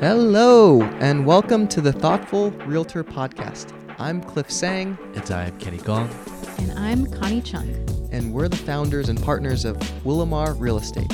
Hello, 0.00 0.82
and 1.00 1.24
welcome 1.24 1.66
to 1.68 1.80
the 1.80 1.92
Thoughtful 1.92 2.50
Realtor 2.66 3.02
Podcast. 3.02 3.72
I'm 3.98 4.20
Cliff 4.20 4.50
Tsang, 4.50 4.98
And 5.14 5.30
I'm 5.30 5.58
Kenny 5.58 5.78
Gong. 5.78 6.10
And 6.58 6.72
I'm 6.72 7.06
Connie 7.06 7.40
Chung. 7.40 7.68
and 8.12 8.32
we're 8.32 8.48
the 8.48 8.56
founders 8.56 9.08
and 9.08 9.22
partners 9.22 9.64
of 9.64 9.78
Willowmar 10.04 10.54
Real 10.58 10.76
Estate. 10.76 11.10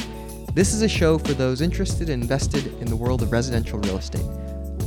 This 0.55 0.75
is 0.75 0.83
a 0.83 0.89
show 0.89 1.19
for 1.19 1.33
those 1.33 1.61
interested 1.61 2.11
and 2.11 2.23
invested 2.23 2.67
in 2.81 2.87
the 2.87 2.97
world 2.97 3.23
of 3.23 3.31
residential 3.31 3.79
real 3.79 3.99
estate. 3.99 4.27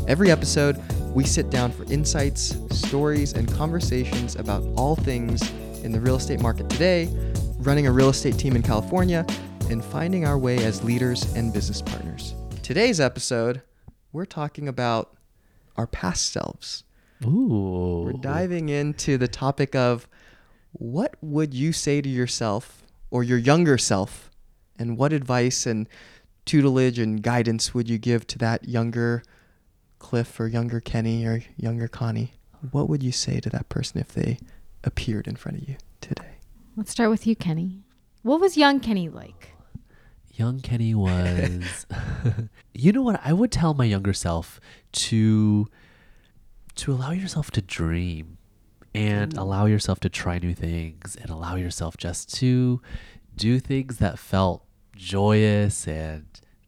Every 0.08 0.30
episode, 0.30 0.78
we 1.14 1.24
sit 1.24 1.50
down 1.50 1.72
for 1.72 1.84
insights, 1.92 2.58
stories, 2.72 3.32
and 3.34 3.52
conversations 3.54 4.36
about 4.36 4.64
all 4.76 4.96
things 4.96 5.42
in 5.84 5.92
the 5.92 6.02
real 6.02 6.18
estate 6.18 6.42
market 6.42 6.70
today, 6.70 7.08
running 7.60 7.88
a 7.88 7.92
real 7.92 8.10
estate 8.10 8.38
team 8.38 8.56
in 8.56 8.62
California, 8.62 9.26
and 9.70 9.84
finding 9.84 10.26
our 10.26 10.38
way 10.38 10.58
as 10.66 10.84
leaders 10.84 11.34
and 11.36 11.54
business 11.54 11.82
partners. 11.82 12.36
Today's 12.62 13.00
episode, 13.00 13.62
we're 14.16 14.26
talking 14.26 14.68
about 14.68 15.14
our 15.76 15.86
past 15.86 16.32
selves. 16.32 16.84
Ooh. 17.26 18.04
We're 18.06 18.14
diving 18.14 18.70
into 18.70 19.18
the 19.18 19.28
topic 19.28 19.76
of 19.76 20.08
what 20.72 21.16
would 21.22 21.54
you 21.54 21.74
say 21.74 22.02
to 22.02 22.10
yourself 22.10 22.84
or 23.12 23.24
your 23.24 23.38
younger 23.38 23.78
self, 23.78 24.32
and 24.80 24.98
what 24.98 25.14
advice 25.14 25.66
and 25.66 25.88
tutelage 26.46 26.98
and 26.98 27.22
guidance 27.22 27.74
would 27.74 27.90
you 27.90 27.98
give 27.98 28.26
to 28.28 28.38
that 28.40 28.68
younger 28.68 29.22
Cliff 30.00 30.40
or 30.40 30.48
younger 30.48 30.80
Kenny 30.80 31.26
or 31.26 31.42
younger 31.58 31.88
Connie? 31.88 32.34
What 32.72 32.90
would 32.90 33.04
you 33.04 33.12
say 33.12 33.40
to 33.40 33.50
that 33.50 33.70
person 33.70 34.00
if 34.00 34.14
they 34.14 34.40
appeared 34.84 35.28
in 35.28 35.36
front 35.36 35.62
of 35.62 35.70
you 35.70 35.76
today? 36.02 36.38
Let's 36.76 36.92
start 36.92 37.10
with 37.10 37.28
you, 37.28 37.36
Kenny. 37.36 37.84
What 38.22 38.42
was 38.42 38.58
young 38.58 38.80
Kenny 38.80 39.08
like? 39.10 39.55
Young 40.36 40.60
Kenny 40.60 40.94
was. 40.94 41.86
you 42.74 42.92
know 42.92 43.02
what? 43.02 43.22
I 43.24 43.34
would 43.34 43.52
tell 43.52 43.74
my 43.74 43.86
younger 43.86 44.14
self 44.14 44.60
to 44.94 45.68
to 46.76 46.92
allow 46.92 47.12
yourself 47.12 47.52
to 47.52 47.62
dream 47.62 48.38
and 48.94 49.34
mm. 49.34 49.40
allow 49.40 49.66
yourself 49.66 50.00
to 50.02 50.10
try 50.10 50.40
new 50.40 50.54
things 50.54 51.16
and 51.16 51.30
allow 51.30 51.56
yourself 51.56 51.96
just 51.96 52.34
to 52.36 52.82
do 53.36 53.60
things 53.60 53.98
that 53.98 54.20
felt 54.20 54.66
joyous 54.94 55.88
and 55.88 56.26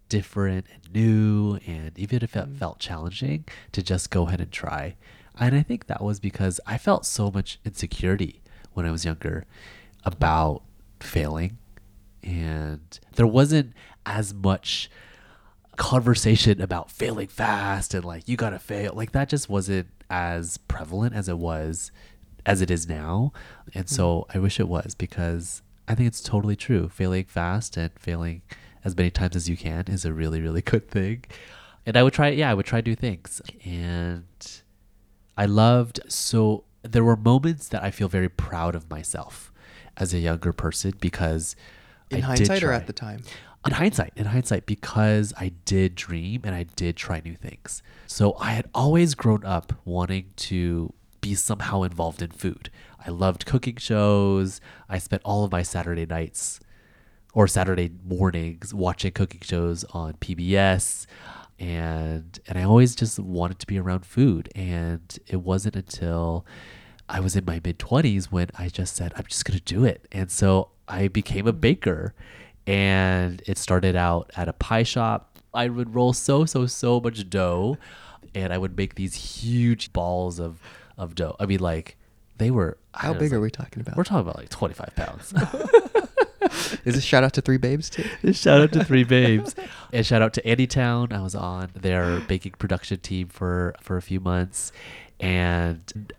different 0.07 0.65
and 0.73 0.93
new 0.93 1.59
and 1.67 1.97
even 1.99 2.23
if 2.23 2.37
it 2.37 2.47
mm. 2.47 2.57
felt 2.57 2.79
challenging 2.79 3.43
to 3.73 3.83
just 3.83 4.09
go 4.09 4.27
ahead 4.27 4.39
and 4.39 4.51
try. 4.51 4.95
And 5.37 5.55
I 5.55 5.61
think 5.61 5.87
that 5.87 6.01
was 6.01 6.19
because 6.21 6.59
I 6.65 6.77
felt 6.77 7.05
so 7.05 7.29
much 7.29 7.59
insecurity 7.65 8.41
when 8.73 8.85
I 8.85 8.91
was 8.91 9.03
younger 9.03 9.45
about 10.05 10.63
failing 11.01 11.57
and 12.27 12.99
there 13.15 13.25
wasn't 13.25 13.73
as 14.05 14.33
much 14.33 14.91
conversation 15.77 16.61
about 16.61 16.91
failing 16.91 17.27
fast 17.27 17.93
and 17.93 18.03
like 18.03 18.27
you 18.27 18.35
gotta 18.35 18.59
fail. 18.59 18.93
Like 18.93 19.13
that 19.13 19.29
just 19.29 19.49
wasn't 19.49 19.87
as 20.09 20.57
prevalent 20.57 21.15
as 21.15 21.29
it 21.29 21.37
was 21.37 21.91
as 22.45 22.61
it 22.61 22.69
is 22.69 22.87
now. 22.87 23.31
And 23.73 23.89
so 23.89 24.21
mm-hmm. 24.29 24.37
i 24.37 24.41
wish 24.41 24.59
it 24.59 24.67
was 24.67 24.93
because 24.93 25.61
i 25.87 25.95
think 25.95 26.07
it's 26.07 26.21
totally 26.21 26.55
true. 26.55 26.89
Failing 26.89 27.25
fast 27.25 27.77
and 27.77 27.91
failing 27.97 28.41
as 28.83 28.95
many 28.95 29.09
times 29.09 29.35
as 29.35 29.49
you 29.49 29.55
can 29.55 29.85
is 29.87 30.03
a 30.03 30.13
really 30.13 30.41
really 30.41 30.61
good 30.61 30.89
thing. 30.89 31.23
And 31.85 31.95
i 31.95 32.03
would 32.03 32.13
try 32.13 32.29
yeah 32.29 32.51
i 32.51 32.53
would 32.53 32.65
try 32.65 32.81
new 32.81 32.95
things. 32.95 33.41
And 33.63 34.25
i 35.37 35.45
loved 35.45 36.01
so 36.09 36.65
there 36.81 37.03
were 37.03 37.17
moments 37.17 37.69
that 37.69 37.83
i 37.83 37.91
feel 37.91 38.09
very 38.09 38.29
proud 38.29 38.75
of 38.75 38.89
myself 38.89 39.51
as 39.95 40.13
a 40.13 40.19
younger 40.19 40.53
person 40.53 40.93
because 40.99 41.55
In 42.09 42.23
I 42.23 42.27
hindsight 42.27 42.63
or 42.63 42.71
at 42.71 42.87
the 42.87 42.93
time? 42.93 43.21
In 43.65 43.73
hindsight, 43.73 44.13
in 44.15 44.25
hindsight, 44.25 44.65
because 44.65 45.33
I 45.37 45.51
did 45.65 45.95
dream 45.95 46.41
and 46.45 46.55
I 46.55 46.63
did 46.63 46.95
try 46.95 47.21
new 47.23 47.35
things. 47.35 47.81
So 48.05 48.35
I 48.39 48.51
had 48.51 48.69
always 48.73 49.13
grown 49.13 49.43
up 49.43 49.73
wanting 49.83 50.31
to 50.37 50.93
be 51.19 51.35
somehow 51.35 51.83
involved 51.83 52.21
in 52.21 52.31
food. 52.31 52.69
I 53.05 53.09
loved 53.09 53.45
cooking 53.45 53.75
shows. 53.77 54.61
I 54.87 54.99
spent 54.99 55.21
all 55.25 55.43
of 55.43 55.51
my 55.51 55.63
Saturday 55.63 56.05
nights 56.05 56.59
or 57.33 57.47
Saturday 57.47 57.91
mornings 58.05 58.73
watching 58.73 59.11
cooking 59.11 59.41
shows 59.41 59.83
on 59.91 60.13
PBS 60.13 61.05
and 61.59 62.39
and 62.47 62.57
I 62.57 62.63
always 62.63 62.95
just 62.95 63.19
wanted 63.19 63.59
to 63.59 63.67
be 63.67 63.79
around 63.79 64.05
food 64.05 64.49
and 64.55 65.17
it 65.27 65.37
wasn't 65.37 65.75
until 65.75 66.45
I 67.09 67.19
was 67.19 67.35
in 67.35 67.45
my 67.45 67.59
mid 67.63 67.79
20s 67.79 68.25
when 68.25 68.49
I 68.57 68.69
just 68.69 68.95
said 68.95 69.13
I'm 69.15 69.25
just 69.25 69.45
going 69.45 69.57
to 69.57 69.63
do 69.63 69.85
it. 69.85 70.07
And 70.11 70.29
so 70.29 70.69
I 70.87 71.07
became 71.07 71.47
a 71.47 71.53
baker 71.53 72.13
and 72.65 73.41
it 73.45 73.57
started 73.57 73.95
out 73.95 74.31
at 74.35 74.47
a 74.47 74.53
pie 74.53 74.83
shop. 74.83 75.37
I 75.53 75.69
would 75.69 75.93
roll 75.95 76.13
so 76.13 76.45
so 76.45 76.65
so 76.65 76.99
much 76.99 77.29
dough 77.29 77.77
and 78.35 78.53
I 78.53 78.57
would 78.57 78.77
make 78.77 78.95
these 78.95 79.15
huge 79.15 79.93
balls 79.93 80.39
of 80.39 80.59
of 80.97 81.15
dough. 81.15 81.35
I 81.39 81.45
mean 81.45 81.59
like 81.59 81.97
they 82.37 82.51
were 82.51 82.77
How 82.93 83.13
big 83.13 83.31
are 83.33 83.37
like- 83.37 83.43
we 83.43 83.51
talking 83.51 83.81
about? 83.81 83.97
We're 83.97 84.03
talking 84.03 84.21
about 84.21 84.37
like 84.37 84.49
25 84.49 84.95
pounds. 84.95 85.33
Is 86.85 86.95
this 86.95 87.03
shout 87.03 87.23
out 87.23 87.33
to 87.33 87.41
Three 87.41 87.57
Babes 87.57 87.89
too? 87.89 88.03
shout 88.33 88.61
out 88.61 88.71
to 88.73 88.83
Three 88.85 89.03
Babes, 89.03 89.53
and 89.91 90.05
shout 90.05 90.21
out 90.21 90.33
to 90.35 90.41
Andytown. 90.43 91.11
I 91.11 91.21
was 91.21 91.35
on 91.35 91.69
their 91.75 92.21
baking 92.21 92.53
production 92.53 92.99
team 92.99 93.27
for 93.27 93.75
for 93.81 93.97
a 93.97 94.01
few 94.01 94.19
months, 94.21 94.71
and 95.19 96.13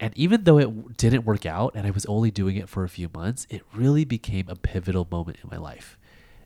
and 0.00 0.16
even 0.16 0.44
though 0.44 0.58
it 0.58 0.96
didn't 0.96 1.24
work 1.24 1.44
out, 1.46 1.72
and 1.74 1.86
I 1.86 1.90
was 1.90 2.06
only 2.06 2.30
doing 2.30 2.56
it 2.56 2.68
for 2.68 2.84
a 2.84 2.88
few 2.88 3.10
months, 3.14 3.46
it 3.50 3.62
really 3.74 4.04
became 4.04 4.48
a 4.48 4.56
pivotal 4.56 5.06
moment 5.10 5.38
in 5.44 5.50
my 5.50 5.58
life, 5.58 5.98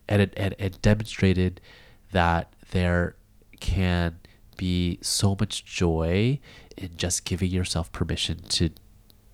and 0.07 0.21
it 0.21 0.33
and 0.35 0.53
it 0.59 0.81
demonstrated 0.81 1.61
that 2.11 2.53
there 2.71 3.15
can 3.59 4.19
be 4.57 4.99
so 5.01 5.35
much 5.39 5.65
joy 5.65 6.39
in 6.77 6.89
just 6.97 7.25
giving 7.25 7.49
yourself 7.49 7.91
permission 7.91 8.41
to 8.49 8.69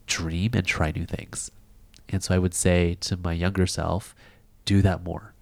dream 0.08 0.52
and 0.54 0.66
try 0.66 0.92
new 0.92 1.06
things. 1.06 1.52
And 2.10 2.24
so 2.24 2.36
I 2.36 2.40
would 2.40 2.54
say 2.54 2.98
to 3.02 3.18
my 3.18 3.34
younger 3.34 3.66
self, 3.66 4.16
do 4.66 4.82
that 4.82 5.04
more. 5.04 5.34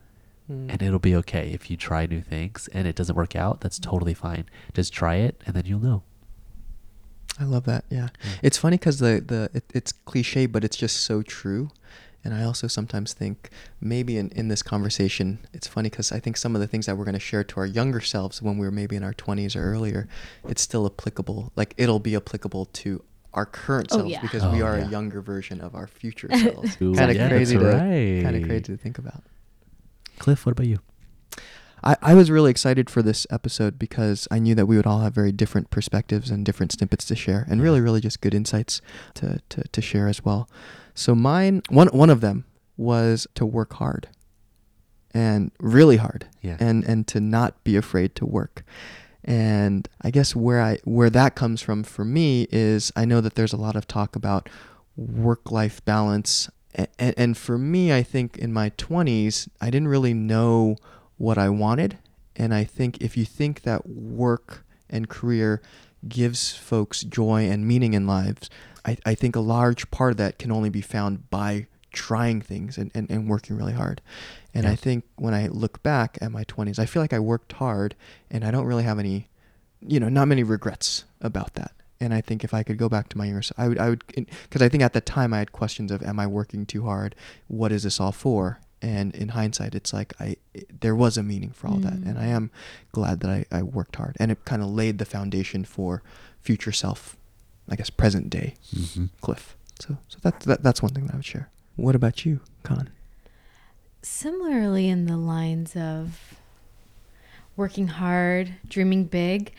Mm. 0.49 0.71
And 0.71 0.81
it'll 0.81 0.99
be 0.99 1.15
okay 1.15 1.51
if 1.51 1.69
you 1.69 1.77
try 1.77 2.05
new 2.05 2.21
things 2.21 2.69
and 2.73 2.87
it 2.87 2.95
doesn't 2.95 3.15
work 3.15 3.35
out. 3.35 3.61
That's 3.61 3.79
totally 3.79 4.13
fine. 4.13 4.45
Just 4.73 4.93
try 4.93 5.15
it 5.15 5.41
and 5.45 5.55
then 5.55 5.65
you'll 5.65 5.79
know. 5.79 6.03
I 7.39 7.43
love 7.45 7.65
that. 7.65 7.85
Yeah, 7.89 8.09
mm. 8.23 8.39
it's 8.43 8.57
funny 8.57 8.77
because 8.77 8.99
the 8.99 9.23
the 9.25 9.49
it, 9.53 9.63
it's 9.73 9.91
cliche, 9.91 10.45
but 10.45 10.63
it's 10.63 10.77
just 10.77 10.97
so 10.97 11.21
true. 11.21 11.69
And 12.21 12.33
I 12.33 12.43
also 12.43 12.67
sometimes 12.67 13.13
think 13.13 13.49
maybe 13.79 14.17
in, 14.17 14.29
in 14.31 14.49
this 14.49 14.61
conversation, 14.61 15.39
it's 15.53 15.67
funny 15.67 15.89
because 15.89 16.11
I 16.11 16.19
think 16.19 16.35
some 16.35 16.53
of 16.53 16.59
the 16.59 16.67
things 16.67 16.85
that 16.85 16.97
we're 16.97 17.05
going 17.05 17.13
to 17.13 17.19
share 17.19 17.45
to 17.45 17.59
our 17.61 17.65
younger 17.65 18.01
selves 18.01 18.41
when 18.41 18.57
we 18.57 18.65
were 18.65 18.71
maybe 18.71 18.97
in 18.97 19.03
our 19.03 19.13
20s 19.13 19.55
or 19.55 19.63
earlier, 19.63 20.09
it's 20.45 20.61
still 20.61 20.85
applicable. 20.85 21.53
Like 21.55 21.73
it'll 21.77 21.99
be 21.99 22.17
applicable 22.17 22.65
to 22.65 23.01
our 23.33 23.45
current 23.45 23.87
Oh, 23.91 23.99
selves 23.99 24.11
yeah. 24.11 24.21
because 24.21 24.43
we 24.47 24.61
Oh, 24.61 24.65
are 24.65 24.77
yeah. 24.79 24.87
a 24.87 24.89
younger 24.89 25.21
version 25.21 25.61
of 25.61 25.75
our 25.75 25.87
future 25.87 26.27
selves. 26.37 26.75
Kind 26.75 26.99
of 26.99 27.15
yeah, 27.15 27.29
crazy 27.29 27.55
that's 27.55 27.73
to 27.73 28.21
kind 28.23 28.35
of 28.35 28.41
right. 28.41 28.49
crazy 28.49 28.63
to 28.63 28.77
think 28.77 28.97
about. 28.97 29.23
Cliff, 30.17 30.45
what 30.45 30.51
about 30.51 30.67
you? 30.67 30.79
I, 31.83 31.95
I 32.01 32.13
was 32.13 32.29
really 32.29 32.51
excited 32.51 32.89
for 32.89 33.01
this 33.01 33.25
episode 33.29 33.79
because 33.79 34.27
I 34.31 34.39
knew 34.39 34.55
that 34.55 34.65
we 34.65 34.75
would 34.75 34.87
all 34.87 34.99
have 34.99 35.13
very 35.13 35.31
different 35.31 35.69
perspectives 35.69 36.29
and 36.29 36.45
different 36.45 36.71
snippets 36.71 37.05
to 37.05 37.15
share, 37.15 37.45
and 37.49 37.61
really, 37.61 37.77
mm-hmm. 37.77 37.85
really 37.85 38.01
just 38.01 38.21
good 38.21 38.33
insights 38.33 38.81
to, 39.15 39.39
to, 39.49 39.63
to 39.63 39.81
share 39.81 40.07
as 40.07 40.23
well. 40.23 40.49
So 40.93 41.15
mine, 41.15 41.61
one 41.69 41.87
one 41.87 42.09
of 42.09 42.21
them 42.21 42.45
was 42.75 43.27
to 43.35 43.45
work 43.45 43.73
hard, 43.73 44.09
and 45.13 45.51
really 45.59 45.97
hard, 45.97 46.27
Yeah. 46.41 46.57
and 46.59 46.83
and 46.83 47.07
to 47.07 47.19
not 47.19 47.63
be 47.63 47.75
afraid 47.75 48.15
to 48.15 48.25
work. 48.25 48.63
And 49.23 49.87
I 50.01 50.11
guess 50.11 50.35
where 50.35 50.61
I 50.61 50.79
where 50.83 51.09
that 51.09 51.35
comes 51.35 51.61
from 51.61 51.83
for 51.83 52.03
me 52.03 52.47
is 52.51 52.91
I 52.95 53.05
know 53.05 53.21
that 53.21 53.35
there's 53.35 53.53
a 53.53 53.57
lot 53.57 53.75
of 53.75 53.87
talk 53.87 54.15
about 54.15 54.49
work 54.95 55.51
life 55.51 55.83
balance. 55.85 56.49
And, 56.75 57.13
and 57.17 57.37
for 57.37 57.57
me, 57.57 57.91
I 57.91 58.03
think 58.03 58.37
in 58.37 58.53
my 58.53 58.69
20s, 58.71 59.49
I 59.59 59.69
didn't 59.69 59.87
really 59.87 60.13
know 60.13 60.77
what 61.19 61.37
I 61.37 61.49
wanted. 61.49 61.99
And 62.35 62.53
I 62.53 62.63
think 62.63 63.01
if 63.01 63.15
you 63.15 63.25
think 63.25 63.61
that 63.61 63.87
work 63.87 64.65
and 64.89 65.07
career 65.07 65.61
gives 66.07 66.55
folks 66.55 67.01
joy 67.03 67.47
and 67.47 67.67
meaning 67.67 67.93
in 67.93 68.07
lives, 68.07 68.49
I, 68.85 68.97
I 69.05 69.13
think 69.13 69.35
a 69.35 69.41
large 69.41 69.91
part 69.91 70.11
of 70.11 70.17
that 70.17 70.39
can 70.39 70.51
only 70.51 70.69
be 70.69 70.81
found 70.81 71.29
by 71.29 71.67
trying 71.91 72.41
things 72.41 72.77
and, 72.77 72.89
and, 72.95 73.11
and 73.11 73.29
working 73.29 73.57
really 73.57 73.73
hard. 73.73 74.01
And 74.53 74.63
Yeah. 74.63 74.71
I 74.71 74.75
think 74.75 75.03
when 75.17 75.33
I 75.33 75.47
look 75.47 75.83
back 75.83 76.17
at 76.21 76.31
my 76.31 76.45
20s, 76.45 76.79
I 76.79 76.85
feel 76.85 77.01
like 77.03 77.13
I 77.13 77.19
worked 77.19 77.51
hard 77.53 77.95
and 78.31 78.45
I 78.45 78.51
don't 78.51 78.65
really 78.65 78.83
have 78.83 78.97
any, 78.97 79.27
you 79.81 79.99
know, 79.99 80.07
not 80.09 80.27
many 80.29 80.43
regrets 80.43 81.03
about 81.19 81.55
that. 81.55 81.73
And 81.99 82.13
I 82.13 82.21
think 82.21 82.45
if 82.45 82.53
I 82.53 82.63
could 82.63 82.77
go 82.77 82.87
back 82.87 83.09
to 83.09 83.17
my 83.17 83.25
younger 83.25 83.41
self, 83.41 83.59
I 83.59 83.67
would, 83.67 83.77
I 83.77 83.89
would, 83.89 84.03
because 84.07 84.61
I 84.61 84.69
think 84.69 84.83
at 84.83 84.93
the 84.93 85.01
time 85.01 85.33
I 85.33 85.39
had 85.39 85.51
questions 85.51 85.91
of, 85.91 86.01
am 86.01 86.17
I 86.17 86.27
working 86.27 86.65
too 86.65 86.85
hard? 86.85 87.13
What 87.47 87.73
is 87.73 87.83
this 87.83 87.99
all 87.99 88.13
for? 88.13 88.61
And 88.81 89.13
in 89.13 89.29
hindsight, 89.29 89.75
it's 89.75 89.91
like 89.91 90.13
I, 90.21 90.37
there 90.79 90.95
was 90.95 91.17
a 91.17 91.23
meaning 91.23 91.51
for 91.51 91.67
all 91.67 91.77
that, 91.79 91.93
and 91.93 92.17
I 92.17 92.25
Mm. 92.27 92.35
am 92.35 92.51
glad 92.93 93.19
that 93.19 93.29
I, 93.29 93.45
I 93.51 93.61
worked 93.61 93.97
hard, 93.97 94.15
and 94.19 94.31
it 94.31 94.45
kind 94.45 94.61
of 94.61 94.69
laid 94.69 94.99
the 94.99 95.05
foundation 95.05 95.65
for 95.65 96.01
future 96.41 96.71
self, 96.71 97.17
I 97.69 97.75
guess, 97.75 97.89
present 97.89 98.29
day 98.29 98.55
Mm-hmm. 98.73 99.05
Cliff. 99.21 99.57
So, 99.81 99.97
so 100.07 100.17
that, 100.21 100.39
that 100.41 100.63
that's 100.63 100.81
one 100.81 100.93
thing 100.93 101.05
that 101.07 101.13
I 101.13 101.17
would 101.17 101.25
share. 101.25 101.49
What 101.75 101.93
about 101.95 102.25
you, 102.25 102.39
Con? 102.63 102.89
Similarly, 104.01 104.87
in 104.87 105.05
the 105.05 105.17
lines 105.17 105.75
of 105.75 106.35
working 107.57 107.87
hard, 107.87 108.53
dreaming 108.67 109.05
big, 109.05 109.51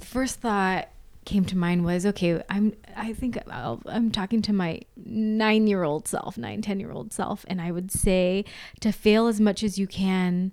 first 0.00 0.40
thought 0.40 0.88
came 1.24 1.44
to 1.44 1.56
mind 1.56 1.84
was 1.84 2.04
okay 2.04 2.42
i'm 2.48 2.72
i 2.96 3.12
think 3.12 3.38
i 3.50 3.76
am 3.88 4.10
talking 4.10 4.42
to 4.42 4.52
my 4.52 4.80
nine 4.96 5.66
year 5.66 5.82
old 5.82 6.06
self 6.06 6.36
nine 6.36 6.62
ten 6.62 6.80
year 6.80 6.92
old 6.92 7.12
self 7.12 7.44
and 7.48 7.60
i 7.60 7.70
would 7.70 7.90
say 7.90 8.44
to 8.80 8.92
fail 8.92 9.26
as 9.26 9.40
much 9.40 9.62
as 9.62 9.78
you 9.78 9.86
can 9.86 10.52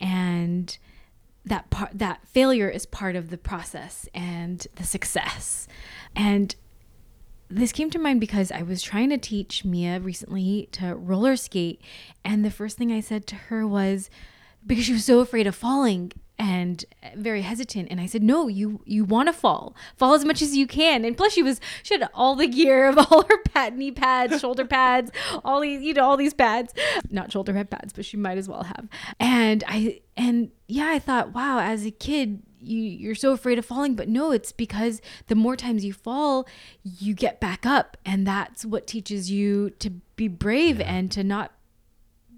and 0.00 0.78
that 1.44 1.68
part 1.70 1.90
that 1.92 2.26
failure 2.26 2.68
is 2.68 2.86
part 2.86 3.16
of 3.16 3.30
the 3.30 3.38
process 3.38 4.08
and 4.14 4.66
the 4.76 4.84
success 4.84 5.66
and 6.14 6.54
this 7.52 7.72
came 7.72 7.90
to 7.90 7.98
mind 7.98 8.18
because 8.18 8.50
I 8.50 8.62
was 8.62 8.80
trying 8.80 9.10
to 9.10 9.18
teach 9.18 9.62
Mia 9.62 10.00
recently 10.00 10.70
to 10.72 10.94
roller 10.94 11.36
skate. 11.36 11.82
And 12.24 12.44
the 12.44 12.50
first 12.50 12.78
thing 12.78 12.90
I 12.90 13.00
said 13.00 13.26
to 13.26 13.36
her 13.36 13.66
was, 13.66 14.08
because 14.66 14.86
she 14.86 14.94
was 14.94 15.04
so 15.04 15.20
afraid 15.20 15.46
of 15.46 15.54
falling 15.54 16.12
and 16.38 16.84
very 17.16 17.42
hesitant 17.42 17.88
and 17.90 18.00
i 18.00 18.06
said 18.06 18.22
no 18.22 18.48
you 18.48 18.80
you 18.84 19.04
want 19.04 19.28
to 19.28 19.32
fall. 19.32 19.74
Fall 19.96 20.14
as 20.14 20.24
much 20.24 20.42
as 20.42 20.56
you 20.56 20.66
can. 20.66 21.04
And 21.04 21.16
plus 21.16 21.32
she 21.32 21.42
was 21.42 21.60
she 21.82 21.94
had 21.94 22.08
all 22.14 22.34
the 22.34 22.46
gear 22.46 22.88
of 22.88 22.98
all 22.98 23.22
her 23.22 23.42
pad 23.44 23.76
knee 23.76 23.90
pads 23.90 24.40
shoulder 24.40 24.64
pads 24.64 25.10
all 25.44 25.60
these 25.60 25.82
you 25.82 25.94
know 25.94 26.04
all 26.04 26.16
these 26.16 26.34
pads. 26.34 26.72
Not 27.10 27.32
shoulder 27.32 27.52
head 27.54 27.70
pads 27.70 27.92
but 27.92 28.04
she 28.04 28.16
might 28.16 28.38
as 28.38 28.48
well 28.48 28.64
have. 28.64 28.88
And 29.18 29.64
i 29.66 30.00
and 30.16 30.50
yeah 30.68 30.88
i 30.88 30.98
thought 30.98 31.32
wow 31.32 31.58
as 31.60 31.84
a 31.84 31.90
kid 31.90 32.42
you 32.60 32.78
you're 32.78 33.14
so 33.14 33.32
afraid 33.32 33.58
of 33.58 33.66
falling. 33.66 33.94
But 33.94 34.08
no 34.08 34.30
it's 34.30 34.52
because 34.52 35.00
the 35.26 35.34
more 35.34 35.56
times 35.56 35.84
you 35.84 35.92
fall 35.92 36.46
you 36.82 37.14
get 37.14 37.40
back 37.40 37.66
up 37.66 37.96
and 38.04 38.26
that's 38.26 38.64
what 38.64 38.86
teaches 38.86 39.30
you 39.30 39.70
to 39.78 39.90
be 40.16 40.28
brave 40.28 40.78
yeah. 40.78 40.94
and 40.94 41.10
to 41.12 41.24
not 41.24 41.52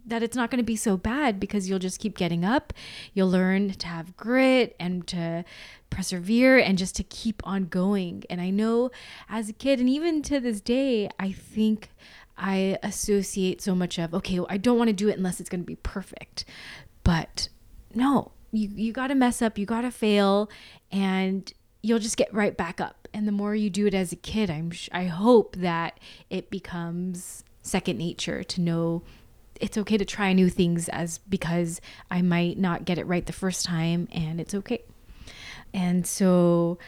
that 0.06 0.22
it's 0.22 0.36
not 0.36 0.50
going 0.50 0.58
to 0.58 0.64
be 0.64 0.76
so 0.76 0.96
bad 0.96 1.40
because 1.40 1.68
you'll 1.68 1.78
just 1.78 2.00
keep 2.00 2.16
getting 2.16 2.44
up. 2.44 2.72
You'll 3.12 3.30
learn 3.30 3.70
to 3.70 3.86
have 3.86 4.16
grit 4.16 4.76
and 4.78 5.06
to 5.08 5.44
persevere 5.90 6.58
and 6.58 6.76
just 6.76 6.96
to 6.96 7.02
keep 7.04 7.42
on 7.46 7.66
going. 7.66 8.24
And 8.28 8.40
I 8.40 8.50
know 8.50 8.90
as 9.28 9.48
a 9.48 9.52
kid, 9.52 9.80
and 9.80 9.88
even 9.88 10.22
to 10.22 10.40
this 10.40 10.60
day, 10.60 11.08
I 11.18 11.32
think 11.32 11.90
I 12.36 12.78
associate 12.82 13.62
so 13.62 13.74
much 13.74 13.98
of, 13.98 14.12
okay, 14.14 14.40
I 14.48 14.56
don't 14.56 14.78
want 14.78 14.88
to 14.88 14.94
do 14.94 15.08
it 15.08 15.16
unless 15.16 15.40
it's 15.40 15.48
going 15.48 15.62
to 15.62 15.66
be 15.66 15.76
perfect. 15.76 16.44
But 17.02 17.48
no, 17.94 18.32
you, 18.52 18.68
you 18.74 18.92
got 18.92 19.08
to 19.08 19.14
mess 19.14 19.40
up, 19.40 19.56
you 19.58 19.66
got 19.66 19.82
to 19.82 19.90
fail, 19.90 20.50
and 20.90 21.52
you'll 21.82 21.98
just 21.98 22.16
get 22.16 22.32
right 22.32 22.56
back 22.56 22.80
up. 22.80 23.08
And 23.12 23.28
the 23.28 23.32
more 23.32 23.54
you 23.54 23.70
do 23.70 23.86
it 23.86 23.94
as 23.94 24.10
a 24.10 24.16
kid, 24.16 24.50
I'm 24.50 24.72
I 24.90 25.04
hope 25.04 25.56
that 25.56 26.00
it 26.28 26.50
becomes 26.50 27.44
second 27.62 27.98
nature 27.98 28.42
to 28.42 28.60
know 28.60 29.02
it's 29.60 29.78
okay 29.78 29.96
to 29.96 30.04
try 30.04 30.32
new 30.32 30.48
things 30.48 30.88
as 30.88 31.18
because 31.18 31.80
I 32.10 32.22
might 32.22 32.58
not 32.58 32.84
get 32.84 32.98
it 32.98 33.06
right 33.06 33.24
the 33.24 33.32
first 33.32 33.64
time 33.64 34.08
and 34.12 34.40
it's 34.40 34.54
okay. 34.54 34.82
And 35.72 36.06
so 36.06 36.78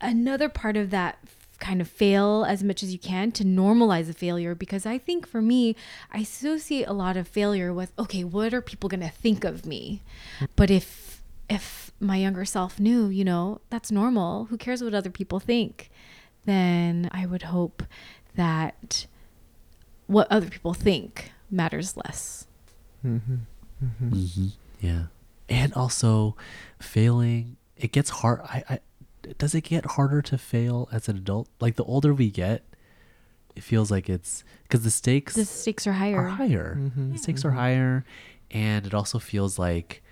another 0.00 0.48
part 0.48 0.76
of 0.76 0.90
that 0.90 1.18
kind 1.58 1.80
of 1.80 1.88
fail 1.88 2.44
as 2.44 2.62
much 2.62 2.82
as 2.82 2.92
you 2.92 2.98
can 2.98 3.32
to 3.32 3.44
normalize 3.44 4.08
a 4.08 4.12
failure 4.12 4.54
because 4.54 4.86
I 4.86 4.98
think 4.98 5.26
for 5.26 5.42
me, 5.42 5.74
I 6.12 6.18
associate 6.18 6.86
a 6.86 6.92
lot 6.92 7.16
of 7.16 7.26
failure 7.26 7.72
with 7.72 7.92
okay, 7.98 8.24
what 8.24 8.54
are 8.54 8.62
people 8.62 8.88
going 8.88 9.00
to 9.00 9.08
think 9.08 9.44
of 9.44 9.66
me? 9.66 10.02
But 10.56 10.70
if 10.70 11.22
if 11.50 11.90
my 12.00 12.16
younger 12.16 12.44
self 12.44 12.78
knew, 12.78 13.08
you 13.08 13.24
know, 13.24 13.60
that's 13.70 13.90
normal. 13.90 14.44
Who 14.46 14.56
cares 14.56 14.82
what 14.82 14.94
other 14.94 15.10
people 15.10 15.40
think? 15.40 15.90
Then 16.44 17.08
I 17.12 17.26
would 17.26 17.42
hope 17.42 17.82
that 18.36 19.06
what 20.06 20.30
other 20.30 20.48
people 20.48 20.74
think 20.74 21.32
matters 21.50 21.96
less. 21.96 22.46
Mm-hmm. 23.04 23.36
Mm-hmm. 23.84 24.08
Mm-hmm. 24.08 24.46
Yeah, 24.80 25.02
and 25.48 25.72
also 25.74 26.36
failing. 26.80 27.56
It 27.76 27.92
gets 27.92 28.10
hard. 28.10 28.40
I, 28.42 28.64
I 28.68 28.78
does 29.38 29.54
it 29.54 29.62
get 29.62 29.84
harder 29.84 30.22
to 30.22 30.38
fail 30.38 30.88
as 30.92 31.08
an 31.08 31.16
adult? 31.16 31.48
Like 31.60 31.76
the 31.76 31.84
older 31.84 32.14
we 32.14 32.30
get, 32.30 32.64
it 33.54 33.62
feels 33.62 33.90
like 33.90 34.08
it's 34.08 34.44
because 34.62 34.82
the 34.82 34.90
stakes 34.90 35.34
the 35.34 35.44
stakes 35.44 35.86
are 35.86 35.92
higher. 35.92 36.18
Are 36.18 36.28
higher. 36.28 36.76
Mm-hmm. 36.78 37.12
The 37.12 37.18
stakes 37.18 37.44
are 37.44 37.48
mm-hmm. 37.48 37.58
higher, 37.58 38.04
and 38.50 38.86
it 38.86 38.94
also 38.94 39.18
feels 39.18 39.58
like 39.58 40.02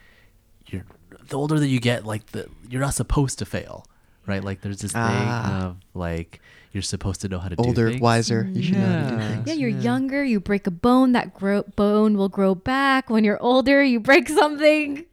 you're 0.67 0.85
the 1.29 1.39
older 1.39 1.59
that 1.59 1.69
you 1.69 1.81
get, 1.81 2.05
like 2.05 2.27
the 2.27 2.49
you're 2.69 2.81
not 2.81 2.95
supposed 2.95 3.39
to 3.39 3.45
fail, 3.45 3.87
right? 4.27 4.43
Like 4.43 4.61
there's 4.61 4.81
this 4.81 4.93
ah. 4.95 5.09
thing 5.09 5.53
of 5.63 5.77
like 5.95 6.41
you're 6.73 6.83
supposed 6.83 7.21
to 7.23 7.29
know 7.29 7.39
how 7.39 7.49
to 7.49 7.57
older, 7.57 7.71
do 7.71 7.75
things. 7.75 7.95
Older, 7.95 8.03
wiser. 8.03 8.49
You 8.53 8.63
should 8.63 8.75
yeah. 8.75 8.81
know 8.81 8.99
how 8.99 9.11
to 9.11 9.17
do 9.17 9.23
things. 9.35 9.49
Yeah, 9.49 9.55
you're 9.55 9.71
yeah. 9.71 9.81
younger. 9.81 10.25
You 10.25 10.41
break 10.41 10.67
a 10.67 10.71
bone. 10.71 11.13
That 11.13 11.35
grow- 11.35 11.65
bone 11.75 12.17
will 12.17 12.29
grow 12.29 12.55
back. 12.55 13.09
When 13.11 13.25
you're 13.25 13.41
older, 13.43 13.83
you 13.83 14.01
break 14.01 14.29
something. 14.29 15.05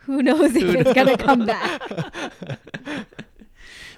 Who 0.00 0.22
knows 0.22 0.54
if 0.54 0.62
Who 0.62 0.70
it's 0.70 0.84
knows? 0.84 0.94
gonna 0.94 1.16
come 1.16 1.46
back? 1.46 1.80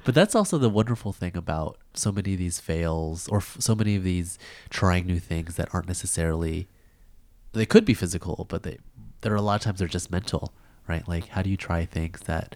but 0.04 0.14
that's 0.14 0.36
also 0.36 0.56
the 0.56 0.70
wonderful 0.70 1.12
thing 1.12 1.36
about 1.36 1.78
so 1.94 2.12
many 2.12 2.34
of 2.34 2.38
these 2.38 2.60
fails 2.60 3.26
or 3.28 3.38
f- 3.38 3.56
so 3.58 3.74
many 3.74 3.96
of 3.96 4.04
these 4.04 4.38
trying 4.70 5.04
new 5.06 5.18
things 5.18 5.56
that 5.56 5.68
aren't 5.74 5.88
necessarily 5.88 6.68
they 7.54 7.66
could 7.66 7.84
be 7.84 7.92
physical 7.94 8.46
but 8.48 8.62
they 8.62 8.78
there 9.22 9.32
are 9.32 9.36
a 9.36 9.42
lot 9.42 9.56
of 9.56 9.62
times 9.62 9.80
they're 9.80 9.88
just 9.88 10.12
mental 10.12 10.52
right 10.86 11.08
like 11.08 11.26
how 11.30 11.42
do 11.42 11.50
you 11.50 11.56
try 11.56 11.84
things 11.84 12.20
that 12.20 12.54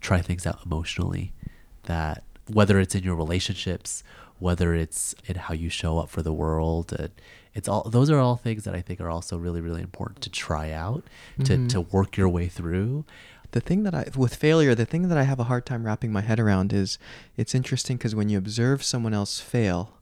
try 0.00 0.20
things 0.20 0.46
out 0.46 0.60
emotionally 0.64 1.32
that 1.84 2.22
whether 2.48 2.78
it's 2.80 2.94
in 2.94 3.04
your 3.04 3.14
relationships, 3.14 4.02
whether 4.38 4.74
it's 4.74 5.14
in 5.26 5.36
how 5.36 5.54
you 5.54 5.68
show 5.68 5.98
up 5.98 6.08
for 6.08 6.22
the 6.22 6.32
world, 6.32 6.92
and 6.98 7.10
it's 7.54 7.68
all 7.68 7.88
those 7.88 8.10
are 8.10 8.18
all 8.18 8.36
things 8.36 8.64
that 8.64 8.74
I 8.74 8.80
think 8.80 9.00
are 9.00 9.10
also 9.10 9.36
really 9.36 9.60
really 9.60 9.82
important 9.82 10.22
to 10.22 10.30
try 10.30 10.70
out, 10.70 11.04
to 11.44 11.52
mm-hmm. 11.52 11.66
to 11.68 11.80
work 11.80 12.16
your 12.16 12.28
way 12.28 12.48
through. 12.48 13.04
The 13.52 13.60
thing 13.60 13.82
that 13.84 13.94
I 13.94 14.10
with 14.16 14.34
failure, 14.34 14.74
the 14.74 14.86
thing 14.86 15.08
that 15.08 15.18
I 15.18 15.22
have 15.24 15.40
a 15.40 15.44
hard 15.44 15.64
time 15.66 15.84
wrapping 15.84 16.12
my 16.12 16.20
head 16.20 16.38
around 16.38 16.72
is 16.72 16.98
it's 17.36 17.54
interesting 17.54 17.96
because 17.96 18.14
when 18.14 18.28
you 18.28 18.38
observe 18.38 18.82
someone 18.82 19.14
else 19.14 19.40
fail 19.40 19.94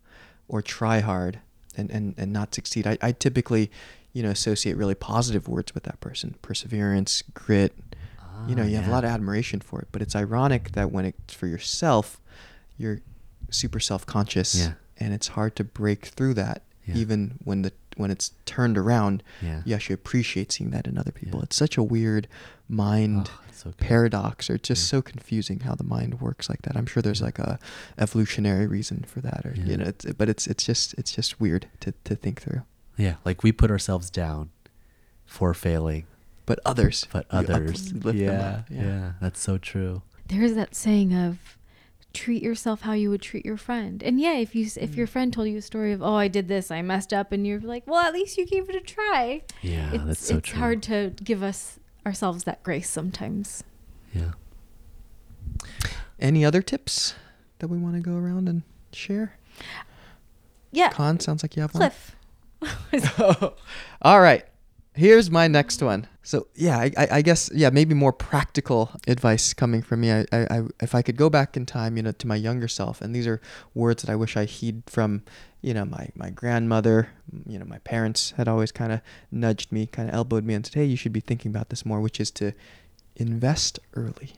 or 0.48 0.62
try 0.62 1.00
hard 1.00 1.40
and, 1.76 1.90
and, 1.90 2.14
and 2.16 2.32
not 2.32 2.54
succeed, 2.54 2.86
I, 2.86 2.98
I 3.00 3.12
typically, 3.12 3.70
you 4.12 4.22
know, 4.22 4.30
associate 4.30 4.76
really 4.76 4.94
positive 4.94 5.46
words 5.46 5.74
with 5.74 5.84
that 5.84 6.00
person. 6.00 6.34
Perseverance, 6.42 7.22
grit, 7.34 7.76
you 8.48 8.54
know, 8.54 8.62
you 8.62 8.70
yeah. 8.70 8.80
have 8.80 8.88
a 8.88 8.92
lot 8.92 9.04
of 9.04 9.10
admiration 9.10 9.60
for 9.60 9.80
it. 9.80 9.88
But 9.92 10.02
it's 10.02 10.14
ironic 10.14 10.72
that 10.72 10.92
when 10.92 11.04
it's 11.04 11.34
for 11.34 11.46
yourself, 11.46 12.20
you're 12.76 13.00
super 13.50 13.80
self-conscious 13.80 14.54
yeah. 14.54 14.72
and 14.98 15.14
it's 15.14 15.28
hard 15.28 15.54
to 15.56 15.64
break 15.64 16.06
through 16.06 16.34
that 16.34 16.62
yeah. 16.86 16.94
even 16.94 17.38
when 17.44 17.62
the 17.62 17.72
when 17.96 18.10
it's 18.10 18.32
turned 18.44 18.76
around 18.76 19.22
yeah. 19.40 19.62
you 19.64 19.74
actually 19.74 19.94
appreciate 19.94 20.52
seeing 20.52 20.70
that 20.70 20.86
in 20.86 20.98
other 20.98 21.12
people. 21.12 21.40
It's 21.42 21.56
such 21.56 21.76
a 21.76 21.82
weird 21.82 22.28
mind 22.68 23.30
oh, 23.32 23.40
so 23.52 23.72
paradox 23.78 24.50
or 24.50 24.58
just 24.58 24.86
so 24.86 25.00
confusing 25.00 25.60
how 25.60 25.74
the 25.74 25.84
mind 25.84 26.20
works 26.20 26.50
like 26.50 26.62
that. 26.62 26.76
I'm 26.76 26.86
sure 26.86 27.02
there's 27.02 27.22
like 27.22 27.38
a 27.38 27.58
evolutionary 27.98 28.66
reason 28.66 29.04
for 29.06 29.20
that 29.20 29.46
or 29.46 29.54
you 29.56 29.76
know 29.76 29.86
it's, 29.86 30.04
but 30.12 30.28
it's 30.28 30.46
it's 30.46 30.64
just 30.64 30.94
it's 30.94 31.12
just 31.12 31.40
weird 31.40 31.68
to, 31.80 31.92
to 32.04 32.14
think 32.14 32.42
through. 32.42 32.62
Yeah 32.96 33.16
like 33.24 33.42
we 33.42 33.52
put 33.52 33.70
ourselves 33.70 34.10
down 34.10 34.50
for 35.24 35.54
failing. 35.54 36.06
But 36.44 36.60
others. 36.64 37.08
But 37.10 37.26
others. 37.28 37.92
yeah, 38.04 38.12
yeah. 38.12 38.62
yeah 38.70 39.12
that's 39.20 39.40
so 39.40 39.58
true. 39.58 40.02
There's 40.28 40.54
that 40.54 40.76
saying 40.76 41.12
of 41.12 41.55
treat 42.16 42.42
yourself 42.42 42.80
how 42.80 42.92
you 42.92 43.10
would 43.10 43.20
treat 43.20 43.44
your 43.44 43.58
friend. 43.58 44.02
And 44.02 44.18
yeah, 44.18 44.34
if 44.34 44.54
you 44.54 44.66
if 44.76 44.96
your 44.96 45.06
mm. 45.06 45.10
friend 45.10 45.32
told 45.32 45.48
you 45.48 45.58
a 45.58 45.62
story 45.62 45.92
of 45.92 46.02
oh 46.02 46.14
I 46.14 46.28
did 46.28 46.48
this, 46.48 46.70
I 46.70 46.82
messed 46.82 47.12
up, 47.12 47.30
and 47.30 47.46
you're 47.46 47.60
like, 47.60 47.86
well, 47.86 48.00
at 48.00 48.14
least 48.14 48.38
you 48.38 48.46
gave 48.46 48.68
it 48.68 48.74
a 48.74 48.80
try. 48.80 49.42
Yeah, 49.62 49.92
it's, 49.92 50.04
that's 50.04 50.26
so 50.26 50.38
it's 50.38 50.48
true. 50.48 50.58
hard 50.58 50.82
to 50.84 51.12
give 51.22 51.42
us 51.42 51.78
ourselves 52.06 52.44
that 52.44 52.62
grace 52.62 52.88
sometimes. 52.88 53.62
Yeah. 54.14 54.32
Any 56.18 56.44
other 56.44 56.62
tips 56.62 57.14
that 57.58 57.68
we 57.68 57.76
want 57.76 57.94
to 57.96 58.00
go 58.00 58.16
around 58.16 58.48
and 58.48 58.62
share? 58.92 59.36
Yeah. 60.72 60.90
Con 60.90 61.20
sounds 61.20 61.42
like 61.42 61.54
you 61.56 61.62
have 61.62 61.72
Cliff. 61.72 62.16
one. 62.58 62.70
All 64.02 64.20
right. 64.20 64.44
Here's 64.96 65.30
my 65.30 65.46
next 65.46 65.82
one. 65.82 66.08
So 66.22 66.48
yeah, 66.54 66.78
I, 66.78 66.90
I, 66.96 67.22
guess 67.22 67.50
yeah, 67.54 67.68
maybe 67.68 67.94
more 67.94 68.14
practical 68.14 68.90
advice 69.06 69.52
coming 69.52 69.82
from 69.82 70.00
me. 70.00 70.10
I, 70.10 70.26
I, 70.32 70.62
if 70.80 70.94
I 70.94 71.02
could 71.02 71.16
go 71.16 71.28
back 71.28 71.54
in 71.56 71.66
time, 71.66 71.98
you 71.98 72.02
know, 72.02 72.12
to 72.12 72.26
my 72.26 72.34
younger 72.34 72.66
self, 72.66 73.02
and 73.02 73.14
these 73.14 73.26
are 73.26 73.40
words 73.74 74.02
that 74.02 74.10
I 74.10 74.16
wish 74.16 74.36
I 74.38 74.46
heed 74.46 74.82
from, 74.86 75.22
you 75.60 75.74
know, 75.74 75.84
my 75.84 76.08
my 76.16 76.30
grandmother, 76.30 77.10
mm, 77.32 77.52
you 77.52 77.58
know, 77.58 77.66
my 77.66 77.78
parents 77.78 78.32
had 78.38 78.48
always 78.48 78.72
kind 78.72 78.90
of 78.90 79.02
nudged 79.30 79.70
me, 79.70 79.86
kind 79.86 80.08
of 80.08 80.14
elbowed 80.14 80.44
me, 80.44 80.54
and 80.54 80.64
said, 80.64 80.74
hey, 80.74 80.86
you 80.86 80.96
should 80.96 81.12
be 81.12 81.20
thinking 81.20 81.50
about 81.50 81.68
this 81.68 81.84
more, 81.84 82.00
which 82.00 82.18
is 82.18 82.30
to 82.32 82.52
invest 83.16 83.78
early. 83.94 84.32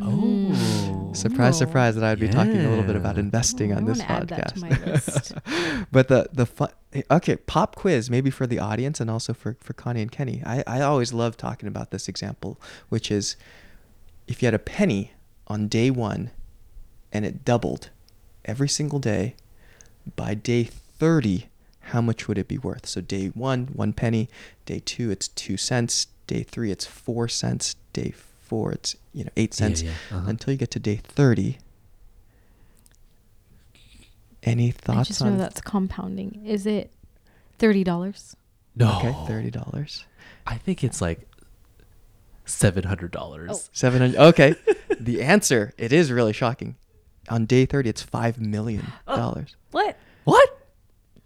Oh, 0.00 1.12
surprise, 1.14 1.58
surprise! 1.58 1.94
That 1.94 2.04
I'd 2.04 2.20
be 2.20 2.28
talking 2.28 2.58
a 2.58 2.68
little 2.68 2.84
bit 2.84 2.96
about 2.96 3.18
investing 3.18 3.72
oh, 3.72 3.76
on 3.76 3.84
I 3.84 3.86
this 3.86 4.02
podcast. 4.02 5.86
but 5.92 6.08
the 6.08 6.28
the 6.32 6.46
fun. 6.46 6.70
Okay, 7.10 7.36
pop 7.36 7.76
quiz 7.76 8.10
maybe 8.10 8.30
for 8.30 8.46
the 8.46 8.58
audience 8.58 9.00
and 9.00 9.10
also 9.10 9.32
for 9.32 9.56
for 9.60 9.72
Connie 9.72 10.02
and 10.02 10.10
Kenny. 10.10 10.42
I 10.44 10.62
I 10.66 10.80
always 10.80 11.12
love 11.12 11.36
talking 11.36 11.68
about 11.68 11.90
this 11.90 12.08
example, 12.08 12.60
which 12.88 13.10
is 13.10 13.36
if 14.26 14.42
you 14.42 14.46
had 14.46 14.54
a 14.54 14.58
penny 14.58 15.12
on 15.48 15.68
day 15.68 15.90
one, 15.90 16.30
and 17.12 17.24
it 17.24 17.44
doubled 17.44 17.90
every 18.44 18.68
single 18.68 18.98
day, 18.98 19.34
by 20.16 20.34
day 20.34 20.64
thirty, 20.64 21.48
how 21.86 22.00
much 22.00 22.28
would 22.28 22.38
it 22.38 22.48
be 22.48 22.58
worth? 22.58 22.86
So 22.86 23.00
day 23.00 23.28
one, 23.28 23.66
one 23.72 23.92
penny. 23.92 24.28
Day 24.66 24.80
two, 24.84 25.10
it's 25.10 25.28
two 25.28 25.56
cents. 25.56 26.06
Day 26.26 26.42
three, 26.42 26.70
it's 26.70 26.86
four 26.86 27.28
cents. 27.28 27.76
Day 27.92 28.12
four, 28.12 28.31
it's 28.72 28.96
you 29.14 29.24
know 29.24 29.30
eight 29.36 29.54
cents. 29.54 29.82
yeah, 29.82 29.90
uh-huh. 30.10 30.28
Until 30.28 30.52
you 30.52 30.58
get 30.58 30.70
to 30.72 30.78
day 30.78 30.96
thirty. 31.02 31.58
Any 34.42 34.68
I 34.68 34.72
thoughts 34.72 35.08
just 35.08 35.22
on 35.22 35.32
know 35.32 35.38
that's 35.38 35.60
compounding. 35.60 36.42
Is 36.44 36.66
it 36.66 36.90
thirty 37.58 37.84
dollars? 37.84 38.36
No. 38.74 38.96
Okay, 38.98 39.14
thirty 39.26 39.50
dollars. 39.50 40.04
I 40.46 40.56
think 40.56 40.82
it's 40.82 41.00
like 41.00 41.28
seven 42.44 42.84
hundred 42.84 43.12
dollars. 43.12 43.50
Oh. 43.52 43.60
Seven 43.72 44.00
hundred. 44.00 44.18
Okay, 44.18 44.54
the 45.00 45.22
answer 45.22 45.72
it 45.78 45.92
is 45.92 46.10
really 46.10 46.32
shocking. 46.32 46.76
On 47.28 47.46
day 47.46 47.66
thirty, 47.66 47.88
it's 47.88 48.02
five 48.02 48.40
million 48.40 48.92
dollars. 49.06 49.54
What? 49.70 49.96
What? 50.24 50.58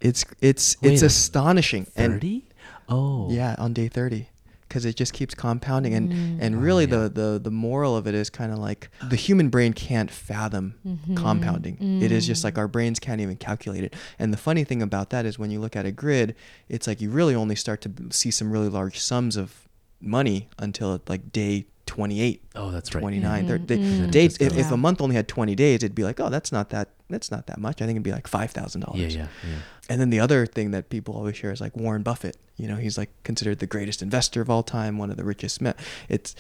It's 0.00 0.25
it's 0.42 0.80
Wait 0.83 0.92
it's 0.92 1.02
astonishing. 1.02 1.87
And 1.97 2.14
Thirty? 2.14 2.45
Oh. 2.88 3.30
yeah, 3.30 3.56
on 3.59 3.73
day 3.73 3.88
thirty, 3.88 4.28
because 4.68 4.85
it 4.85 4.96
just 4.96 5.12
keeps 5.12 5.35
compounding. 5.35 5.94
And 5.94 6.11
Mm. 6.12 6.38
and 6.40 6.54
Oh, 6.56 6.58
really, 6.58 6.85
yeah. 6.85 6.96
the 6.96 7.08
the 7.08 7.40
the 7.42 7.50
moral 7.50 7.96
of 7.96 8.06
it 8.06 8.14
is 8.14 8.30
kind 8.30 8.52
of 8.52 8.58
like 8.58 8.90
the 9.08 9.16
human 9.16 9.49
brain 9.49 9.73
can't 9.73 10.11
fathom 10.11 10.75
Mhm. 10.87 11.16
compounding. 11.16 12.00
It 12.02 12.11
is 12.12 12.26
just 12.26 12.40
Mm. 12.42 12.44
like 12.44 12.58
our 12.58 12.68
brains 12.68 12.99
can't 12.99 13.20
even 13.20 13.37
calculate 13.37 13.85
it. 13.85 13.94
And 14.18 14.32
the 14.32 14.37
funny 14.38 14.64
thing 14.64 14.82
about 14.82 15.11
that 15.11 15.25
is 15.26 15.38
when 15.38 15.50
you 15.50 15.61
look 15.61 15.76
at 15.76 15.87
a 15.87 15.92
grid, 15.92 16.35
it's 16.68 16.87
like 16.87 17.00
you 17.00 17.11
really 17.11 17.35
only 17.35 17.56
start 17.56 17.80
to 17.82 17.90
see 18.11 18.30
some 18.30 18.50
really 18.50 18.68
large 18.68 18.99
sums 18.99 19.37
of 19.37 19.68
money 20.00 20.49
until 20.58 21.00
like 21.08 21.32
day 21.32 21.66
28 21.87 22.42
Oh, 22.56 22.70
that's 22.73 22.94
right. 22.94 23.00
29 23.00 23.46
thir- 23.46 23.58
Mhm, 23.61 23.66
day- 23.66 23.78
mhm. 23.78 24.11
dates 24.11 24.37
if, 24.40 24.56
if 24.58 24.70
a 24.73 24.76
month 24.76 25.00
only 25.00 25.14
had 25.14 25.28
20 25.28 25.54
days 25.54 25.76
it'd 25.76 25.94
be 25.94 26.02
like 26.02 26.18
oh 26.18 26.28
that's 26.28 26.50
not 26.50 26.70
that 26.70 26.88
that's 27.08 27.30
not 27.30 27.46
that 27.46 27.58
much 27.61 27.80
i 27.80 27.87
think 27.87 27.92
it'd 27.96 28.02
be 28.02 28.11
like 28.11 28.26
$5000 28.28 28.96
Yeah, 28.96 29.06
yeah, 29.06 29.26
yeah. 29.44 29.58
And 29.88 30.00
then 30.00 30.10
the 30.10 30.18
other 30.20 30.46
thing 30.46 30.70
that 30.72 30.88
people 30.90 31.14
always 31.14 31.36
share 31.36 31.52
is 31.52 31.60
like 31.60 31.76
warren 31.76 32.02
buffett 32.02 32.36
you 32.56 32.66
know 32.68 32.76
he's 32.76 32.98
like 32.98 33.10
considered 33.22 33.58
the 33.60 33.66
greatest 33.66 34.02
investor 34.02 34.40
of 34.40 34.50
all 34.50 34.62
time 34.62 34.98
one 34.98 35.10
of 35.10 35.16
the 35.16 35.24
richest 35.24 35.60
men 35.60 35.74
it's 36.08 36.34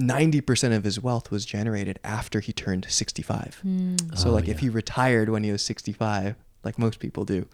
90% 0.00 0.74
of 0.74 0.82
his 0.84 0.98
wealth 1.00 1.30
was 1.30 1.44
generated 1.44 1.98
after 2.02 2.40
he 2.40 2.52
turned 2.52 2.86
65 2.88 3.60
Mm. 3.66 4.16
so 4.18 4.30
Oh, 4.30 4.32
like 4.32 4.48
if 4.48 4.60
he 4.60 4.68
retired 4.70 5.28
when 5.28 5.44
he 5.44 5.52
was 5.52 5.62
65 5.64 6.36
like 6.64 6.78
most 6.78 6.98
people 7.00 7.24
do 7.24 7.46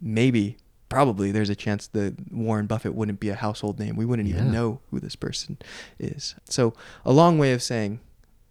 maybe 0.00 0.56
probably 0.88 1.32
there's 1.32 1.48
a 1.48 1.54
chance 1.56 1.86
that 1.88 2.14
Warren 2.30 2.66
Buffett 2.66 2.94
wouldn't 2.94 3.18
be 3.18 3.30
a 3.30 3.34
household 3.34 3.78
name. 3.78 3.96
We 3.96 4.04
wouldn't 4.04 4.28
even 4.28 4.52
know 4.52 4.80
who 4.90 5.00
this 5.00 5.16
person 5.16 5.56
is. 5.98 6.34
So 6.44 6.74
a 7.06 7.12
long 7.12 7.38
way 7.38 7.54
of 7.54 7.62
saying 7.62 8.00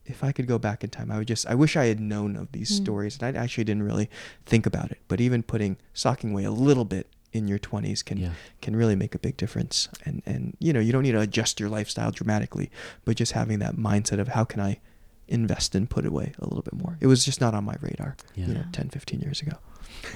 if 0.05 0.23
I 0.23 0.31
could 0.31 0.47
go 0.47 0.57
back 0.57 0.83
in 0.83 0.89
time, 0.89 1.11
I 1.11 1.17
would 1.17 1.27
just 1.27 1.45
I 1.47 1.55
wish 1.55 1.75
I 1.77 1.85
had 1.85 1.99
known 1.99 2.35
of 2.35 2.51
these 2.51 2.71
Mm. 2.71 2.83
stories 2.83 3.17
and 3.21 3.37
I 3.37 3.41
actually 3.43 3.63
didn't 3.65 3.83
really 3.83 4.09
think 4.45 4.65
about 4.65 4.91
it. 4.91 4.99
But 5.07 5.21
even 5.21 5.43
putting 5.43 5.77
socking 5.93 6.31
away 6.31 6.43
a 6.43 6.51
little 6.51 6.85
bit 6.85 7.07
in 7.33 7.47
your 7.47 7.59
20s 7.59 8.03
can 8.03 8.17
Yeah. 8.17 8.31
can 8.61 8.75
really 8.75 8.95
make 8.95 9.15
a 9.15 9.19
big 9.19 9.37
difference. 9.37 9.87
And 10.05 10.21
and 10.25 10.55
you 10.59 10.73
know, 10.73 10.79
you 10.79 10.91
don't 10.91 11.03
need 11.03 11.13
to 11.13 11.21
adjust 11.21 11.59
your 11.59 11.69
lifestyle 11.69 12.11
dramatically, 12.11 12.69
but 13.05 13.15
just 13.15 13.31
having 13.33 13.59
that 13.59 13.75
mindset 13.75 14.19
of 14.19 14.29
how 14.29 14.43
can 14.43 14.59
I 14.59 14.79
invest 15.27 15.75
and 15.75 15.89
put 15.89 16.05
away 16.05 16.33
a 16.39 16.43
little 16.45 16.61
bit 16.63 16.73
more. 16.73 16.97
It 16.99 17.07
was 17.07 17.23
just 17.23 17.39
not 17.39 17.53
on 17.53 17.63
my 17.63 17.75
radar, 17.79 18.17
Yeah. 18.35 18.47
you 18.47 18.53
know, 18.55 18.63
10, 18.73 18.89
15 18.89 19.21
years 19.21 19.41
ago. 19.41 19.57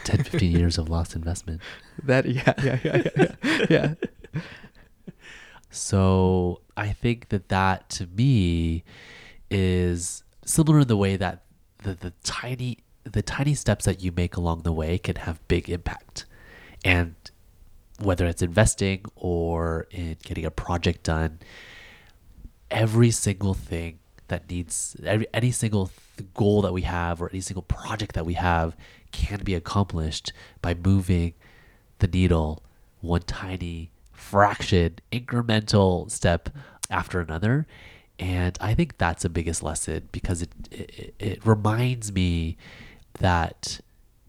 10, 0.04 0.24
15 0.24 0.52
years 0.60 0.78
of 0.78 0.90
lost 0.90 1.16
investment. 1.16 1.62
That 2.04 2.26
yeah, 2.26 2.54
yeah, 2.62 2.80
yeah, 2.84 3.02
yeah. 3.16 3.32
yeah. 3.46 3.66
yeah. 3.70 3.94
So 5.70 6.62
I 6.78 6.92
think 6.92 7.30
that 7.30 7.50
that 7.50 7.90
to 7.92 8.08
me 8.08 8.84
is 9.50 10.24
similar 10.46 10.80
in 10.80 10.88
the 10.88 10.98
way 10.98 11.18
that 11.18 11.44
the, 11.84 11.94
the 11.94 12.14
tiny 12.24 12.80
the 13.04 13.22
tiny 13.22 13.54
steps 13.54 13.86
that 13.86 14.02
you 14.02 14.12
make 14.12 14.36
along 14.36 14.64
the 14.64 14.72
way 14.72 14.98
can 14.98 15.16
have 15.16 15.48
big 15.48 15.70
impact. 15.70 16.26
And 16.84 17.16
whether 18.00 18.26
it's 18.26 18.42
investing 18.42 19.06
or 19.16 19.88
in 19.92 20.18
getting 20.24 20.44
a 20.44 20.52
project 20.52 21.04
done, 21.04 21.40
every 22.72 23.12
single 23.12 23.54
thing 23.54 24.00
that 24.28 24.50
needs 24.50 24.96
every 25.06 25.28
any 25.34 25.52
single 25.52 25.92
th- 26.18 26.28
goal 26.34 26.62
that 26.64 26.74
we 26.74 26.82
have 26.82 27.22
or 27.22 27.30
any 27.30 27.42
single 27.42 27.62
project 27.62 28.16
that 28.16 28.26
we 28.26 28.34
have 28.34 28.76
can 29.12 29.44
be 29.44 29.54
accomplished 29.54 30.34
by 30.62 30.74
moving 30.74 31.34
the 32.00 32.08
needle 32.08 32.64
one 33.02 33.22
tiny 33.22 33.92
fraction 34.12 34.96
incremental 35.12 36.10
step 36.10 36.50
after 36.90 37.20
another 37.20 37.68
and 38.20 38.58
i 38.62 38.74
think 38.74 38.98
that's 38.98 39.24
the 39.24 39.30
biggest 39.30 39.62
lesson 39.62 40.08
because 40.12 40.42
it 40.42 40.50
it, 40.72 41.16
it 41.20 41.46
reminds 41.46 42.12
me 42.12 42.58
that 43.20 43.80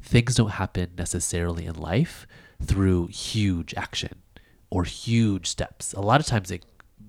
things 0.02 0.34
don't 0.36 0.52
happen 0.52 0.90
necessarily 0.96 1.66
in 1.66 1.74
life 1.74 2.26
through 2.62 3.08
huge 3.08 3.74
action 3.74 4.22
or 4.70 4.84
huge 4.84 5.46
steps. 5.46 5.92
A 5.92 6.00
lot 6.00 6.20
of 6.20 6.26
times 6.26 6.50
it 6.50 6.64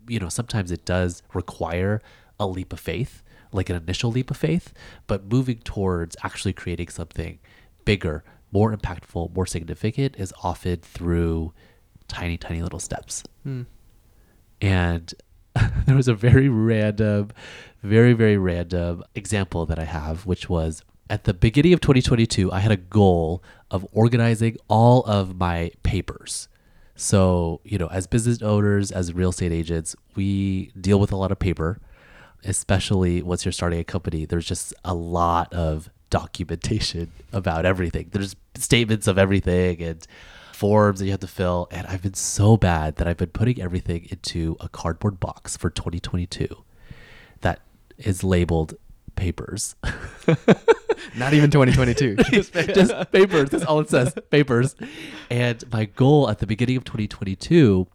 you 0.07 0.19
know, 0.19 0.29
sometimes 0.29 0.71
it 0.71 0.85
does 0.85 1.21
require 1.33 2.01
a 2.39 2.47
leap 2.47 2.71
of 2.71 2.79
faith, 2.79 3.23
like 3.51 3.69
an 3.69 3.75
initial 3.75 4.11
leap 4.11 4.31
of 4.31 4.37
faith, 4.37 4.73
but 5.05 5.29
moving 5.31 5.57
towards 5.59 6.15
actually 6.23 6.53
creating 6.53 6.87
something 6.87 7.39
bigger, 7.83 8.23
more 8.51 8.75
impactful, 8.75 9.33
more 9.35 9.45
significant 9.45 10.15
is 10.17 10.33
often 10.43 10.77
through 10.77 11.53
tiny 12.07 12.37
tiny 12.37 12.61
little 12.61 12.79
steps. 12.79 13.23
Hmm. 13.43 13.63
And 14.61 15.13
there 15.85 15.95
was 15.95 16.07
a 16.07 16.13
very 16.13 16.49
random, 16.49 17.31
very, 17.83 18.13
very 18.13 18.37
random 18.37 19.03
example 19.15 19.65
that 19.65 19.79
I 19.79 19.85
have, 19.85 20.25
which 20.25 20.49
was 20.49 20.83
at 21.09 21.23
the 21.23 21.33
beginning 21.33 21.73
of 21.73 21.81
2022, 21.81 22.51
I 22.51 22.59
had 22.59 22.71
a 22.71 22.77
goal 22.77 23.43
of 23.71 23.85
organizing 23.91 24.57
all 24.67 25.03
of 25.03 25.37
my 25.37 25.71
papers. 25.83 26.47
So, 26.95 27.61
you 27.63 27.77
know, 27.77 27.87
as 27.87 28.07
business 28.07 28.41
owners, 28.41 28.91
as 28.91 29.13
real 29.13 29.29
estate 29.29 29.51
agents, 29.51 29.95
we 30.15 30.71
deal 30.79 30.99
with 30.99 31.11
a 31.11 31.15
lot 31.15 31.31
of 31.31 31.39
paper, 31.39 31.79
especially 32.43 33.21
once 33.21 33.45
you're 33.45 33.51
starting 33.51 33.79
a 33.79 33.83
company. 33.83 34.25
There's 34.25 34.47
just 34.47 34.73
a 34.83 34.93
lot 34.93 35.53
of 35.53 35.89
documentation 36.09 37.11
about 37.33 37.65
everything. 37.65 38.09
There's 38.11 38.35
statements 38.55 39.07
of 39.07 39.17
everything 39.17 39.81
and 39.81 40.05
forms 40.57 40.99
that 40.99 41.05
you 41.05 41.11
have 41.11 41.19
to 41.21 41.27
fill. 41.27 41.67
And 41.71 41.85
I've 41.87 42.01
been 42.01 42.15
so 42.15 42.57
bad 42.57 42.95
that 42.97 43.07
I've 43.07 43.17
been 43.17 43.29
putting 43.29 43.61
everything 43.61 44.07
into 44.09 44.57
a 44.59 44.67
cardboard 44.67 45.19
box 45.19 45.55
for 45.55 45.69
2022 45.69 46.47
that 47.41 47.61
is 47.97 48.23
labeled 48.23 48.73
papers. 49.15 49.75
Not 51.15 51.33
even 51.33 51.51
2022. 51.51 52.15
Just- 52.31 52.53
just 52.73 53.11
papers. 53.11 53.49
That's 53.49 53.65
all 53.65 53.79
it 53.79 53.89
says. 53.89 54.13
Papers. 54.31 54.75
And 55.29 55.63
my 55.71 55.85
goal 55.85 56.29
at 56.29 56.39
the 56.39 56.47
beginning 56.47 56.77
of 56.77 56.83
2022 56.85 57.87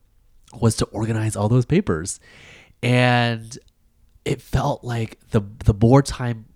was 0.61 0.77
to 0.77 0.85
organize 0.87 1.35
all 1.37 1.49
those 1.49 1.65
papers. 1.67 2.21
And 2.83 3.59
it 4.25 4.41
felt 4.41 4.85
like 4.85 5.19
the 5.31 5.43
the 5.65 5.75
more 5.75 6.03
time 6.03 6.47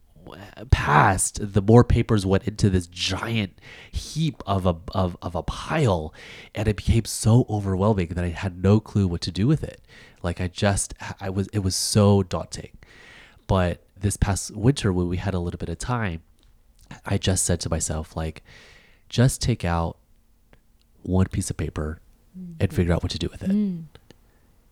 passed, 0.71 1.39
the 1.53 1.63
more 1.63 1.85
papers 1.85 2.25
went 2.25 2.47
into 2.47 2.71
this 2.71 2.87
giant 2.87 3.59
heap 3.91 4.43
of 4.47 4.67
a 4.67 4.77
of, 4.95 5.17
of 5.23 5.35
a 5.35 5.43
pile. 5.43 6.13
And 6.55 6.69
it 6.69 6.77
became 6.77 7.05
so 7.05 7.47
overwhelming 7.49 8.09
that 8.09 8.25
I 8.25 8.29
had 8.29 8.63
no 8.63 8.81
clue 8.81 9.07
what 9.07 9.21
to 9.23 9.31
do 9.31 9.47
with 9.47 9.63
it. 9.63 9.81
Like 10.23 10.41
I 10.41 10.49
just 10.49 10.95
I 11.21 11.31
was 11.31 11.49
it 11.49 11.61
was 11.61 11.77
so 11.77 12.23
daunting. 12.23 12.77
But 13.47 13.83
this 13.99 14.17
past 14.17 14.55
winter 14.55 14.93
when 14.93 15.09
we 15.09 15.17
had 15.19 15.35
a 15.35 15.39
little 15.39 15.59
bit 15.59 15.69
of 15.69 15.79
time, 15.79 16.23
I 17.05 17.19
just 17.19 17.45
said 17.45 17.61
to 17.61 17.71
myself, 17.71 18.17
like, 18.17 18.43
just 19.09 19.41
take 19.41 19.65
out 19.65 19.97
one 21.03 21.27
piece 21.27 21.51
of 21.51 21.57
paper 21.57 22.01
and 22.61 22.73
figure 22.73 22.93
out 22.93 23.03
what 23.03 23.13
to 23.13 23.19
do 23.19 23.29
with 23.31 23.43
it. 23.43 23.51
Mm. 23.51 23.85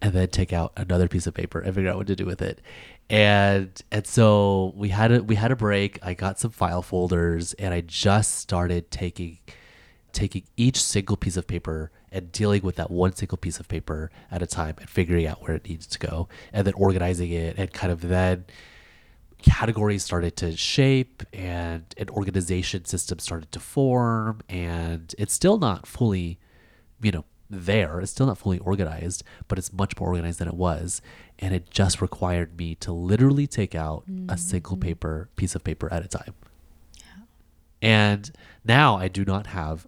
And 0.05 0.13
then 0.13 0.29
take 0.29 0.53
out 0.53 0.75
another 0.77 1.09
piece 1.09 1.27
of 1.27 1.33
paper 1.33 1.61
and 1.61 1.75
figure 1.75 1.89
out 1.89 1.97
what 1.97 2.07
to 2.09 2.15
do 2.15 2.27
with 2.27 2.43
it. 2.43 2.61
And 3.09 3.71
and 3.91 4.07
so 4.07 4.75
we 4.77 4.91
had 4.91 5.11
a 5.11 5.23
we 5.23 5.35
had 5.35 5.51
a 5.51 5.57
break. 5.57 5.99
I 6.03 6.13
got 6.13 6.39
some 6.39 6.51
file 6.51 6.83
folders 6.83 7.55
and 7.55 7.73
I 7.73 7.81
just 7.81 8.35
started 8.35 8.91
taking 8.91 9.39
taking 10.13 10.45
each 10.59 10.83
single 10.83 11.17
piece 11.17 11.39
of 11.39 11.47
paper 11.47 11.91
and 12.13 12.31
dealing 12.33 12.63
with 12.63 12.77
that 12.77 12.91
one 12.91 13.15
single 13.15 13.39
piece 13.39 13.59
of 13.59 13.67
paper 13.67 14.11
at 14.31 14.43
a 14.43 14.47
time 14.47 14.77
and 14.79 14.89
figuring 14.89 15.27
out 15.27 15.43
where 15.43 15.57
it 15.57 15.69
needs 15.69 15.87
to 15.87 15.99
go 15.99 16.29
and 16.53 16.67
then 16.67 16.75
organizing 16.75 17.31
it 17.31 17.57
and 17.59 17.73
kind 17.73 17.93
of 17.93 18.03
then 18.03 18.45
categories 19.43 20.03
started 20.03 20.37
to 20.37 20.57
shape 20.57 21.23
and 21.33 21.95
an 21.99 22.09
organization 22.11 22.85
system 22.85 23.19
started 23.19 23.51
to 23.53 23.61
form 23.61 24.41
and 24.49 25.15
it's 25.19 25.35
still 25.35 25.59
not 25.59 25.87
fully 25.87 26.39
you 27.03 27.11
know 27.11 27.25
there. 27.55 28.01
It's 28.01 28.13
still 28.13 28.27
not 28.27 28.39
fully 28.39 28.59
organized 28.59 29.23
but 29.49 29.59
it's 29.59 29.73
much 29.73 29.99
more 29.99 30.09
organized 30.09 30.39
than 30.39 30.49
it 30.49 30.55
was. 30.55 31.03
And 31.39 31.55
it 31.55 31.71
just 31.71 32.01
required 32.01 32.57
me 32.57 32.75
to 32.77 32.93
literally 32.93 33.47
take 33.47 33.75
out 33.75 34.05
a 34.07 34.11
mm-hmm. 34.11 34.37
single 34.37 34.77
paper 34.77 35.29
piece 35.37 35.55
of 35.55 35.65
paper 35.65 35.93
at 35.93 36.05
a 36.05 36.09
time. 36.09 36.35
And 37.83 38.31
now 38.65 38.97
i 38.97 39.09
do 39.09 39.25
not 39.25 39.49
have 39.49 39.87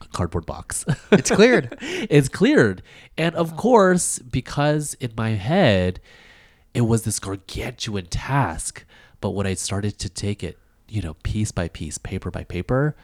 a 0.00 0.06
cardboard 0.08 0.46
box. 0.46 0.84
It's 1.12 1.30
cleared. 1.30 1.76
it's 1.80 2.28
cleared. 2.28 2.82
And 3.16 3.34
of 3.36 3.56
course, 3.56 4.18
because 4.18 4.94
in 4.94 5.12
my 5.16 5.30
head, 5.30 6.00
it 6.74 6.82
was 6.82 7.02
this 7.02 7.18
gargantuan 7.20 8.06
task. 8.06 8.84
But 9.20 9.30
when 9.30 9.46
I 9.46 9.54
started 9.54 9.98
to 10.00 10.08
take 10.08 10.42
it, 10.42 10.58
you 10.88 11.00
know, 11.00 11.14
piece 11.22 11.52
by 11.52 11.68
piece, 11.68 11.96
paper 11.98 12.30
by 12.30 12.44
paper, 12.44 12.96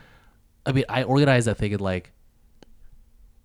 I 0.67 0.73
mean, 0.73 0.85
I 0.89 1.05
organized 1.05 1.47
that 1.47 1.59
thing 1.59 1.73
in 1.73 1.81
like 1.81 2.13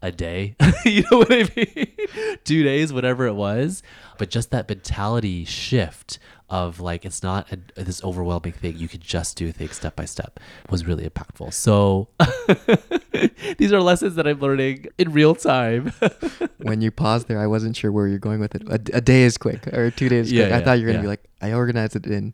a 0.03 0.11
day. 0.11 0.55
you 0.85 1.03
know 1.09 1.19
what 1.19 1.31
I 1.31 1.49
mean? 1.55 2.37
Two 2.43 2.61
days, 2.61 2.93
whatever 2.93 3.25
it 3.25 3.33
was. 3.33 3.81
But 4.19 4.29
just 4.29 4.51
that 4.51 4.69
mentality 4.69 5.45
shift 5.45 6.19
of 6.49 6.79
like, 6.79 7.05
it's 7.05 7.23
not 7.23 7.51
a, 7.51 7.83
this 7.83 8.03
overwhelming 8.03 8.51
thing. 8.51 8.77
You 8.77 8.87
can 8.87 8.99
just 8.99 9.37
do 9.37 9.51
things 9.51 9.77
step 9.77 9.95
by 9.95 10.05
step 10.05 10.39
was 10.69 10.85
really 10.85 11.09
impactful. 11.09 11.53
So 11.53 12.09
these 13.57 13.71
are 13.73 13.81
lessons 13.81 14.15
that 14.15 14.27
I'm 14.27 14.39
learning 14.39 14.87
in 14.97 15.13
real 15.13 15.33
time. 15.33 15.93
when 16.57 16.81
you 16.81 16.91
paused 16.91 17.27
there, 17.29 17.39
I 17.39 17.47
wasn't 17.47 17.75
sure 17.75 17.91
where 17.91 18.07
you're 18.07 18.19
going 18.19 18.41
with 18.41 18.53
it. 18.53 18.63
A, 18.67 18.97
a 18.97 19.01
day 19.01 19.23
is 19.23 19.37
quick, 19.37 19.65
or 19.67 19.89
two 19.89 20.09
days 20.09 20.31
Yeah, 20.31 20.49
quick. 20.49 20.61
I 20.61 20.65
thought 20.65 20.79
you 20.79 20.85
were 20.85 20.91
gonna 20.91 20.99
yeah. 20.99 21.01
be 21.03 21.07
like, 21.07 21.23
I 21.41 21.53
organized 21.53 21.95
it 21.95 22.05
in 22.05 22.33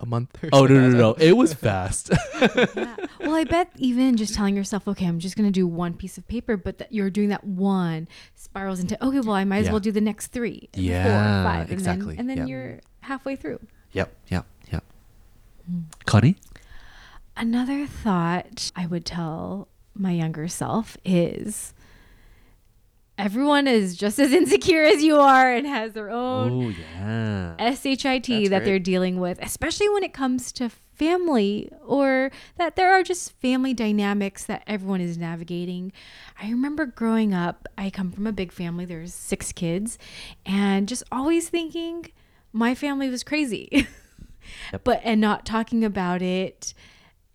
a 0.00 0.06
month. 0.06 0.36
Or 0.42 0.48
oh, 0.52 0.66
no, 0.66 0.74
no, 0.80 0.88
no, 0.90 0.98
no. 0.98 1.12
It 1.18 1.36
was 1.36 1.54
fast. 1.54 2.10
yeah. 2.74 2.96
Well, 3.20 3.34
I 3.34 3.44
bet 3.44 3.70
even 3.76 4.16
just 4.16 4.34
telling 4.34 4.56
yourself, 4.56 4.86
okay, 4.88 5.06
I'm 5.06 5.18
just 5.18 5.36
going 5.36 5.46
to 5.48 5.52
do 5.52 5.66
one 5.66 5.94
piece 5.94 6.18
of 6.18 6.26
paper, 6.28 6.56
but 6.56 6.78
that 6.78 6.92
you're 6.92 7.10
doing 7.10 7.28
that 7.30 7.44
one 7.44 8.08
spirals 8.34 8.80
into, 8.80 9.02
okay, 9.04 9.20
well, 9.20 9.34
I 9.36 9.44
might 9.44 9.58
as 9.58 9.66
Yeah. 9.66 9.72
well 9.72 9.80
do 9.80 9.92
the 9.92 10.00
next 10.00 10.28
three, 10.28 10.68
and 10.74 10.84
the 10.84 10.88
four, 10.90 10.96
Yeah, 11.00 11.44
five, 11.44 11.62
and 11.62 11.72
exactly. 11.72 12.16
then, 12.16 12.20
and 12.20 12.30
then 12.30 12.36
Yeah. 12.38 12.46
you're 12.46 12.80
halfway 13.00 13.36
through. 13.36 13.60
yep, 13.92 14.14
yep, 14.28 14.44
yep. 14.72 14.84
Hmm. 15.70 15.80
Connie? 16.04 16.36
Another 17.36 17.86
thought 17.86 18.70
I 18.76 18.86
would 18.86 19.04
tell 19.04 19.68
my 19.94 20.10
younger 20.12 20.46
self 20.48 20.96
is 21.04 21.72
everyone 23.18 23.66
is 23.66 23.96
just 23.96 24.18
as 24.18 24.32
insecure 24.40 24.84
as 24.84 25.02
you 25.02 25.16
are 25.16 25.52
and 25.52 25.66
has 25.66 25.92
their 25.92 26.10
own 26.10 26.66
Oh, 26.66 26.68
yeah. 26.68 27.72
SHIT 27.74 28.26
That's 28.26 28.48
that 28.50 28.64
they're 28.64 28.78
dealing 28.78 29.18
with, 29.20 29.38
especially 29.42 29.88
when 29.88 30.02
it 30.02 30.12
comes 30.12 30.52
to 30.52 30.68
family 30.68 31.70
or 31.84 32.30
that 32.56 32.76
there 32.76 32.92
are 32.92 33.02
just 33.02 33.32
family 33.40 33.74
dynamics 33.74 34.44
that 34.44 34.62
everyone 34.66 35.00
is 35.00 35.18
navigating. 35.18 35.92
I 36.40 36.50
remember 36.50 36.86
growing 36.86 37.34
up, 37.34 37.66
I 37.76 37.90
come 37.90 38.12
from 38.12 38.26
a 38.26 38.32
big 38.32 38.52
family, 38.52 38.84
there's 38.84 39.12
six 39.12 39.52
kids, 39.52 39.98
and 40.46 40.88
just 40.88 41.02
always 41.10 41.48
thinking 41.48 42.10
my 42.52 42.74
family 42.74 43.08
was 43.08 43.22
crazy. 43.24 43.86
Yep. 44.72 44.84
But 44.84 45.00
and 45.04 45.22
not 45.22 45.46
talking 45.46 45.86
about 45.86 46.20
it 46.20 46.74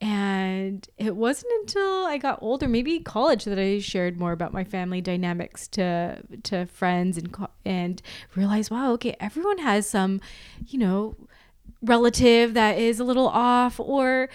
and 0.01 0.87
it 0.97 1.15
wasn't 1.15 1.51
until 1.61 2.05
I 2.05 2.17
got 2.17 2.39
older, 2.41 2.69
maybe 2.69 2.99
college, 2.99 3.43
that 3.45 3.59
I 3.59 3.79
shared 3.79 4.17
more 4.17 4.31
about 4.31 4.53
my 4.53 4.63
family 4.63 5.01
dynamics 5.01 5.67
to 5.69 6.21
to 6.43 6.65
friends 6.67 7.17
and 7.17 7.35
and 7.65 8.01
realized, 8.35 8.71
wow, 8.71 8.91
okay, 8.93 9.17
everyone 9.19 9.57
has 9.57 9.89
some, 9.89 10.21
you 10.67 10.79
know, 10.79 11.15
relative 11.81 12.53
that 12.53 12.77
is 12.77 12.99
a 12.99 13.03
little 13.03 13.27
off 13.27 13.79
or 13.79 14.29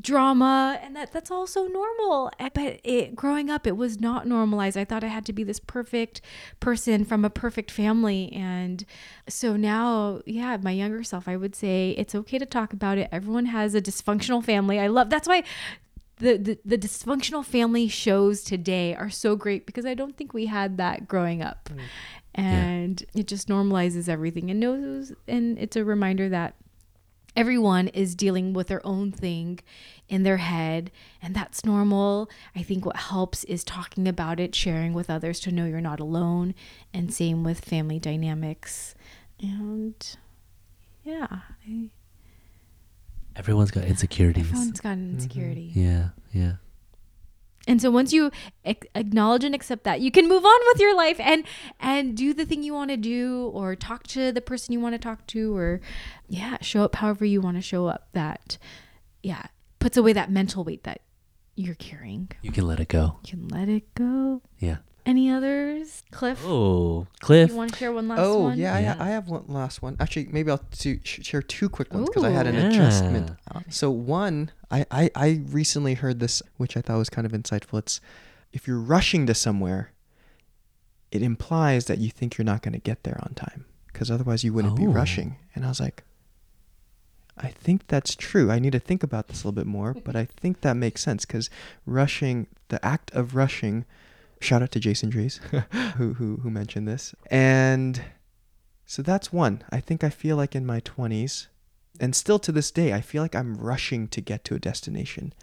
drama, 0.00 0.78
and 0.82 0.94
that 0.96 1.12
that's 1.12 1.30
also 1.30 1.66
normal. 1.66 2.30
Eh, 2.38 2.48
But 2.52 2.80
it 2.84 3.14
growing 3.16 3.50
up, 3.50 3.66
it 3.66 3.76
was 3.76 4.00
not 4.00 4.26
normalized. 4.26 4.76
I 4.76 4.84
thought 4.84 5.04
I 5.04 5.08
had 5.08 5.24
to 5.26 5.32
be 5.32 5.44
this 5.44 5.60
perfect 5.60 6.20
person 6.60 7.04
from 7.04 7.24
a 7.24 7.30
perfect 7.30 7.70
family, 7.70 8.32
and 8.32 8.84
so 9.28 9.56
now, 9.56 10.20
yeah, 10.26 10.56
my 10.62 10.70
younger 10.72 11.02
self, 11.02 11.28
I 11.28 11.36
would 11.36 11.54
say 11.56 11.94
it's 11.98 12.14
okay 12.14 12.38
to 12.38 12.46
talk 12.46 12.72
about 12.72 12.98
it. 12.98 13.08
Everyone 13.12 13.46
has 13.46 13.74
a 13.74 13.80
dysfunctional 13.82 14.44
family. 14.44 14.78
I 14.78 14.86
love 14.86 15.10
that's 15.10 15.28
why 15.28 15.42
the, 16.18 16.36
the, 16.36 16.58
the 16.64 16.76
dysfunctional 16.78 17.44
family 17.44 17.86
shows 17.86 18.42
today 18.42 18.94
are 18.94 19.08
so 19.10 19.36
great 19.36 19.66
because 19.66 19.86
I 19.86 19.94
don't 19.94 20.16
think 20.16 20.34
we 20.34 20.46
had 20.46 20.76
that 20.78 21.06
growing 21.06 21.42
up. 21.42 21.70
And 22.34 23.02
it 23.14 23.26
just 23.28 23.48
normalizes 23.48 24.08
everything 24.08 24.50
and 24.50 24.60
knows 24.60 25.12
and 25.26 25.58
it's 25.58 25.76
a 25.76 25.84
reminder 25.84 26.28
that 26.28 26.54
everyone 27.38 27.88
is 27.88 28.14
dealing 28.14 28.52
with 28.52 28.66
their 28.66 28.84
own 28.84 29.12
thing 29.12 29.60
in 30.08 30.22
their 30.24 30.38
head 30.38 30.90
and 31.22 31.34
that's 31.36 31.64
normal. 31.64 32.28
I 32.56 32.62
think 32.62 32.84
what 32.84 32.96
helps 32.96 33.44
is 33.44 33.62
talking 33.62 34.08
about 34.08 34.40
it, 34.40 34.54
sharing 34.54 34.92
with 34.92 35.08
others 35.08 35.38
to 35.40 35.52
know 35.52 35.64
you're 35.66 35.80
not 35.80 36.00
alone 36.00 36.54
and 36.92 37.14
same 37.14 37.44
with 37.44 37.60
family 37.60 37.98
dynamics. 38.00 38.94
And 39.40 39.94
yeah, 41.04 41.26
I, 41.30 41.90
Everyone's 43.36 43.70
got 43.70 43.84
insecurities. 43.84 44.46
everyone's 44.48 44.80
got 44.80 44.98
insecurity. 44.98 45.70
Mm-hmm. 45.70 45.80
Yeah, 45.84 46.08
yeah. 46.32 46.52
And 47.68 47.80
so 47.80 47.90
once 47.90 48.12
you 48.12 48.32
ac- 48.64 48.88
acknowledge 48.94 49.44
and 49.44 49.54
accept 49.54 49.84
that, 49.84 50.00
you 50.00 50.10
can 50.10 50.26
move 50.26 50.44
on 50.44 50.60
with 50.72 50.80
your 50.80 50.96
life 50.96 51.20
and 51.20 51.44
and 51.78 52.16
do 52.16 52.34
the 52.34 52.44
thing 52.44 52.62
you 52.62 52.74
want 52.74 52.90
to 52.90 52.96
do 52.96 53.50
or 53.52 53.76
talk 53.76 54.06
to 54.08 54.32
the 54.32 54.40
person 54.40 54.72
you 54.72 54.80
want 54.80 54.94
to 54.94 54.98
talk 54.98 55.26
to 55.28 55.54
or 55.54 55.80
yeah, 56.28 56.56
show 56.62 56.82
up 56.82 56.96
however 56.96 57.24
you 57.24 57.40
want 57.40 57.56
to 57.58 57.62
show 57.62 57.86
up 57.86 58.08
that 58.14 58.58
yeah, 59.22 59.46
puts 59.78 59.96
away 59.96 60.12
that 60.14 60.30
mental 60.30 60.64
weight 60.64 60.84
that 60.84 61.02
you're 61.56 61.74
carrying. 61.74 62.30
You 62.40 62.52
can 62.52 62.66
let 62.66 62.80
it 62.80 62.88
go. 62.88 63.18
You 63.24 63.30
can 63.30 63.48
let 63.48 63.68
it 63.68 63.94
go. 63.94 64.42
Yeah. 64.58 64.78
Any 65.08 65.30
others? 65.30 66.02
Cliff, 66.10 66.38
Oh, 66.44 67.06
Cliff. 67.20 67.48
you 67.48 67.56
want 67.56 67.72
to 67.72 67.78
share 67.78 67.92
one 67.92 68.08
last 68.08 68.18
Oh 68.20 68.40
one? 68.40 68.58
yeah, 68.58 68.74
I, 68.74 68.80
Yeah. 68.80 68.96
I 68.98 69.08
have 69.08 69.26
one 69.28 69.44
last 69.48 69.80
one. 69.80 69.96
Actually, 69.98 70.26
maybe 70.30 70.50
I'll 70.50 70.60
do, 70.78 71.00
sh- 71.02 71.20
share 71.22 71.40
two 71.40 71.70
quick 71.70 71.94
ones 71.94 72.10
because 72.10 72.24
I 72.24 72.30
had 72.30 72.46
an 72.46 72.56
Ooh. 72.56 72.68
adjustment. 72.68 73.30
So 73.70 73.90
one, 73.90 74.50
I, 74.70 74.84
I 74.90 75.10
I 75.14 75.40
recently 75.48 75.94
heard 75.94 76.20
this, 76.20 76.42
which 76.58 76.76
I 76.76 76.82
thought 76.82 76.98
was 76.98 77.08
kind 77.08 77.26
of 77.26 77.32
insightful. 77.32 77.78
It's 77.78 78.02
if 78.52 78.68
you're 78.68 78.78
rushing 78.78 79.26
to 79.28 79.34
somewhere, 79.34 79.92
it 81.10 81.22
implies 81.22 81.86
that 81.86 81.96
you 81.98 82.10
think 82.10 82.36
you're 82.36 82.44
not 82.44 82.60
going 82.60 82.74
to 82.74 82.78
get 82.78 83.04
there 83.04 83.18
on 83.22 83.32
time 83.32 83.64
because 83.86 84.10
otherwise 84.10 84.44
you 84.44 84.52
wouldn't 84.52 84.76
be 84.76 84.86
Oh. 84.86 84.90
rushing. 84.92 85.36
And 85.54 85.64
I 85.64 85.68
was 85.68 85.80
like, 85.80 86.04
I 87.38 87.48
think 87.48 87.86
that's 87.86 88.14
true. 88.14 88.50
I 88.50 88.58
need 88.58 88.72
to 88.72 88.78
think 88.78 89.02
about 89.02 89.28
this 89.28 89.42
a 89.42 89.46
little 89.48 89.52
bit 89.62 89.66
more, 89.66 89.94
but 89.94 90.14
I 90.16 90.26
think 90.26 90.60
that 90.60 90.76
makes 90.76 91.00
sense 91.02 91.24
because 91.24 91.48
rushing, 91.86 92.46
the 92.68 92.84
act 92.84 93.10
of 93.12 93.34
rushing. 93.34 93.86
Shout 94.40 94.62
out 94.62 94.70
to 94.72 94.80
Jason 94.80 95.10
Drees, 95.10 95.38
who 95.96 96.14
who 96.14 96.36
who 96.36 96.50
mentioned 96.50 96.86
this, 96.86 97.14
and 97.30 98.00
so 98.86 99.02
that's 99.02 99.32
one. 99.32 99.64
I 99.70 99.80
think 99.80 100.02
I 100.04 100.10
feel 100.10 100.36
like 100.36 100.54
in 100.54 100.64
my 100.64 100.80
20s, 100.80 101.48
and 102.00 102.14
still 102.14 102.38
to 102.38 102.52
this 102.52 102.70
day, 102.70 102.92
I 102.92 103.00
feel 103.00 103.22
like 103.22 103.34
I'm 103.34 103.56
rushing 103.56 104.08
to 104.08 104.20
get 104.20 104.44
to 104.44 104.54
a 104.54 104.58
destination. 104.58 105.34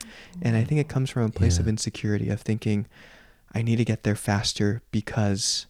And 0.42 0.56
I 0.56 0.64
think 0.64 0.80
it 0.82 0.88
comes 0.88 1.10
from 1.12 1.24
a 1.24 1.30
place 1.30 1.60
of 1.60 1.68
insecurity 1.68 2.30
of 2.30 2.42
thinking, 2.42 2.88
I 3.54 3.62
need 3.62 3.76
to 3.76 3.86
get 3.86 4.02
there 4.04 4.16
faster 4.16 4.82
because, 4.92 5.68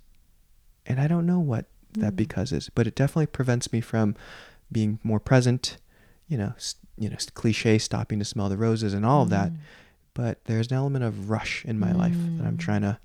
and 0.85 1.01
I 1.01 1.07
don't 1.07 1.25
know 1.25 1.39
what 1.39 1.65
that 1.93 2.13
Mm. 2.13 2.17
because 2.17 2.51
is, 2.53 2.69
but 2.69 2.87
it 2.87 2.95
definitely 2.95 3.25
prevents 3.27 3.73
me 3.73 3.81
from 3.81 4.15
being 4.71 4.99
more 5.03 5.19
present, 5.19 5.77
you 6.29 6.37
know, 6.37 6.53
s- 6.55 6.75
you 6.97 7.09
know, 7.09 7.15
s- 7.15 7.29
cliche, 7.29 7.77
stopping 7.77 8.19
to 8.19 8.25
smell 8.25 8.47
the 8.49 8.57
roses 8.57 8.93
and 8.93 9.05
all 9.05 9.23
of 9.23 9.29
that. 9.31 9.51
Mm. 9.51 9.57
But 10.13 10.43
there's 10.45 10.67
an 10.67 10.77
element 10.77 11.03
of 11.03 11.29
rush 11.29 11.65
in 11.65 11.77
my 11.79 11.91
life 11.91 12.15
that 12.37 12.45
I'm 12.47 12.55
Mm. 12.57 12.59
trying 12.59 12.81
to 12.83 12.99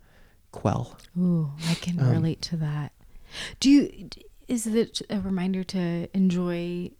quell. 0.52 0.96
Ooh, 1.18 1.52
I 1.68 1.74
can 1.74 1.98
Um, 2.00 2.10
relate 2.10 2.40
to 2.42 2.56
that. 2.58 2.92
Do 3.60 3.70
you 3.70 4.08
is 4.48 4.66
it 4.66 5.00
a 5.08 5.20
reminder 5.20 5.62
to 5.62 6.08
enjoy 6.12 6.90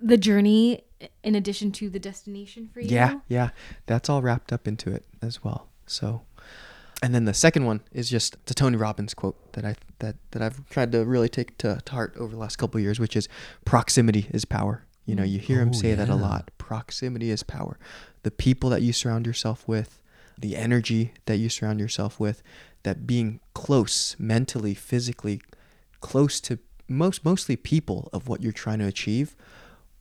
the 0.00 0.16
journey 0.16 0.82
in 1.22 1.34
addition 1.36 1.70
to 1.72 1.88
the 1.88 1.98
destination 2.00 2.68
for 2.72 2.80
you? 2.80 2.88
Yeah, 2.88 3.20
yeah. 3.28 3.50
That's 3.86 4.08
all 4.08 4.20
wrapped 4.22 4.52
up 4.52 4.66
into 4.66 4.92
it 4.92 5.04
as 5.22 5.44
well. 5.44 5.68
So 5.86 6.22
and 7.02 7.14
then 7.14 7.24
the 7.26 7.34
second 7.34 7.66
one 7.66 7.82
is 7.92 8.08
just 8.10 8.44
the 8.46 8.54
Tony 8.54 8.76
Robbins 8.76 9.14
quote 9.14 9.52
that 9.52 9.64
I 9.64 9.76
that 10.00 10.16
that 10.32 10.42
I've 10.42 10.68
tried 10.68 10.92
to 10.92 11.04
really 11.04 11.28
take 11.28 11.56
to, 11.58 11.80
to 11.84 11.92
heart 11.92 12.14
over 12.18 12.32
the 12.32 12.38
last 12.40 12.56
couple 12.56 12.78
of 12.78 12.82
years, 12.82 12.98
which 12.98 13.16
is 13.16 13.28
proximity 13.64 14.26
is 14.30 14.44
power. 14.44 14.84
You 15.04 15.14
know, 15.14 15.22
you 15.22 15.38
hear 15.38 15.60
him 15.60 15.68
Oh, 15.68 15.72
say 15.72 15.94
that 15.94 16.08
a 16.08 16.16
lot. 16.16 16.50
Proximity 16.58 17.30
is 17.30 17.44
power. 17.44 17.78
The 18.24 18.32
people 18.32 18.70
that 18.70 18.82
you 18.82 18.92
surround 18.92 19.24
yourself 19.24 19.62
with, 19.68 20.02
the 20.38 20.56
energy 20.56 21.12
that 21.26 21.36
you 21.36 21.48
surround 21.48 21.80
yourself 21.80 22.20
with, 22.20 22.42
that 22.82 23.06
being 23.06 23.40
close 23.54 24.16
mentally, 24.18 24.74
physically, 24.74 25.40
close 26.00 26.40
to 26.40 26.58
most 26.88 27.24
mostly 27.24 27.56
people 27.56 28.08
of 28.12 28.28
what 28.28 28.42
you're 28.42 28.52
trying 28.52 28.78
to 28.78 28.86
achieve 28.86 29.34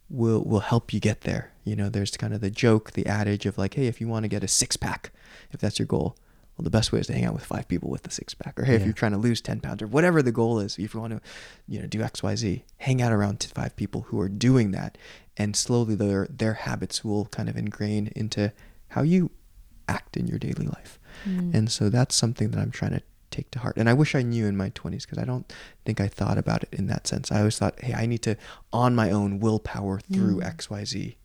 will 0.09 0.43
will 0.43 0.59
help 0.59 0.93
you 0.93 0.99
get 0.99 1.21
there. 1.21 1.51
You 1.63 1.75
know, 1.75 1.89
there's 1.89 2.15
kind 2.15 2.33
of 2.33 2.41
the 2.41 2.51
joke, 2.51 2.91
the 2.91 3.07
adage 3.07 3.45
of 3.45 3.57
like, 3.57 3.73
hey, 3.73 3.87
if 3.87 3.99
you 3.99 4.07
want 4.07 4.23
to 4.23 4.29
get 4.29 4.43
a 4.43 4.47
six 4.47 4.77
pack, 4.77 5.11
if 5.51 5.59
that's 5.59 5.79
your 5.79 5.87
goal, 5.87 6.15
well, 6.57 6.63
the 6.63 6.69
best 6.69 6.91
way 6.91 6.99
is 6.99 7.07
to 7.07 7.13
hang 7.13 7.25
out 7.25 7.33
with 7.33 7.43
five 7.43 7.67
people 7.67 7.89
with 7.89 8.07
a 8.07 8.11
six 8.11 8.33
pack. 8.33 8.59
Or 8.59 8.65
hey, 8.65 8.75
if 8.75 8.83
you're 8.83 8.93
trying 8.93 9.13
to 9.13 9.17
lose 9.17 9.41
ten 9.41 9.59
pounds 9.59 9.81
or 9.81 9.87
whatever 9.87 10.21
the 10.21 10.31
goal 10.31 10.59
is, 10.59 10.77
if 10.77 10.93
you 10.93 10.99
want 10.99 11.13
to, 11.13 11.21
you 11.67 11.79
know, 11.79 11.87
do 11.87 12.01
X, 12.01 12.21
Y, 12.21 12.35
Z, 12.35 12.65
hang 12.77 13.01
out 13.01 13.11
around 13.11 13.45
five 13.53 13.75
people 13.75 14.01
who 14.03 14.19
are 14.19 14.29
doing 14.29 14.71
that, 14.71 14.97
and 15.37 15.55
slowly 15.55 15.95
their 15.95 16.27
their 16.29 16.53
habits 16.53 17.03
will 17.03 17.25
kind 17.25 17.49
of 17.49 17.57
ingrain 17.57 18.11
into 18.15 18.53
how 18.89 19.01
you 19.01 19.31
act 19.87 20.17
in 20.17 20.27
your 20.27 20.39
daily 20.39 20.67
life. 20.67 20.99
Mm. 21.27 21.53
And 21.53 21.71
so 21.71 21.89
that's 21.89 22.15
something 22.15 22.51
that 22.51 22.59
I'm 22.59 22.71
trying 22.71 22.91
to 22.91 23.01
take 23.31 23.51
to 23.51 23.59
heart. 23.59 23.77
And 23.77 23.89
I 23.89 23.93
wish 23.93 24.15
I 24.15 24.21
knew 24.21 24.45
in 24.45 24.55
my 24.57 24.69
20s 24.71 25.01
because 25.03 25.17
I 25.17 25.25
don't 25.25 25.51
think 25.85 25.99
I 25.99 26.07
thought 26.07 26.37
about 26.37 26.63
it 26.63 26.69
in 26.71 26.87
that 26.87 27.07
sense. 27.07 27.31
I 27.31 27.39
always 27.39 27.57
thought, 27.57 27.79
hey, 27.81 27.93
I 27.93 28.05
need 28.05 28.21
to, 28.23 28.37
on 28.71 28.95
my 28.95 29.11
own, 29.11 29.39
willpower 29.39 29.99
through 30.11 30.37
Mm. 30.39 30.55
XYZ 30.55 31.15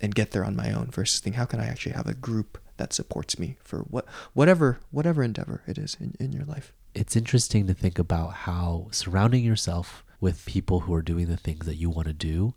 and 0.00 0.14
get 0.14 0.30
there 0.30 0.44
on 0.44 0.54
my 0.56 0.72
own 0.72 0.90
versus 0.90 1.20
think, 1.20 1.36
how 1.36 1.44
can 1.44 1.60
I 1.60 1.66
actually 1.66 1.92
have 1.92 2.06
a 2.06 2.14
group 2.14 2.58
that 2.76 2.92
supports 2.92 3.38
me 3.40 3.56
for 3.64 3.80
what 3.80 4.06
whatever 4.34 4.78
whatever 4.92 5.24
endeavor 5.24 5.62
it 5.66 5.76
is 5.78 5.96
in, 5.98 6.14
in 6.20 6.32
your 6.32 6.44
life. 6.44 6.72
It's 6.94 7.16
interesting 7.16 7.66
to 7.66 7.74
think 7.74 7.98
about 7.98 8.32
how 8.46 8.86
surrounding 8.92 9.42
yourself 9.44 10.04
with 10.20 10.46
people 10.46 10.80
who 10.80 10.94
are 10.94 11.02
doing 11.02 11.26
the 11.26 11.36
things 11.36 11.66
that 11.66 11.74
you 11.74 11.90
want 11.90 12.06
to 12.06 12.14
do 12.14 12.54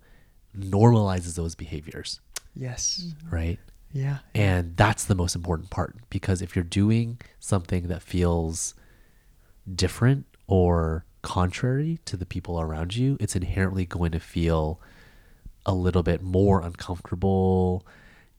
normalizes 0.56 1.36
those 1.36 1.56
behaviors, 1.56 2.19
Yes. 2.56 3.13
right? 3.30 3.60
Yeah. 3.94 4.20
And 4.34 4.78
that's 4.78 5.06
the 5.06 5.16
most 5.16 5.36
important 5.36 5.70
part 5.70 5.96
because 6.10 6.42
if 6.42 6.56
you're 6.56 6.64
doing 6.64 7.20
something 7.40 7.88
that 7.88 8.02
feels 8.02 8.74
different 9.74 10.26
or 10.48 11.06
contrary 11.22 12.00
to 12.06 12.18
the 12.18 12.26
people 12.26 12.60
around 12.60 12.96
you, 12.96 13.18
it's 13.20 13.36
inherently 13.36 13.86
going 13.86 14.12
to 14.12 14.20
feel 14.20 14.80
a 15.66 15.74
little 15.74 16.04
bit 16.04 16.22
more 16.22 16.62
uncomfortable 16.62 17.86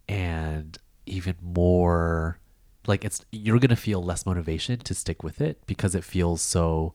and 0.08 0.78
even 1.06 1.36
more 1.40 2.38
like 2.86 3.04
it's 3.04 3.24
you're 3.30 3.60
going 3.60 3.68
to 3.68 3.76
feel 3.76 4.02
less 4.02 4.26
motivation 4.26 4.78
to 4.80 4.94
stick 4.94 5.22
with 5.22 5.40
it 5.40 5.64
because 5.66 5.94
it 5.94 6.02
feels 6.02 6.42
so 6.42 6.94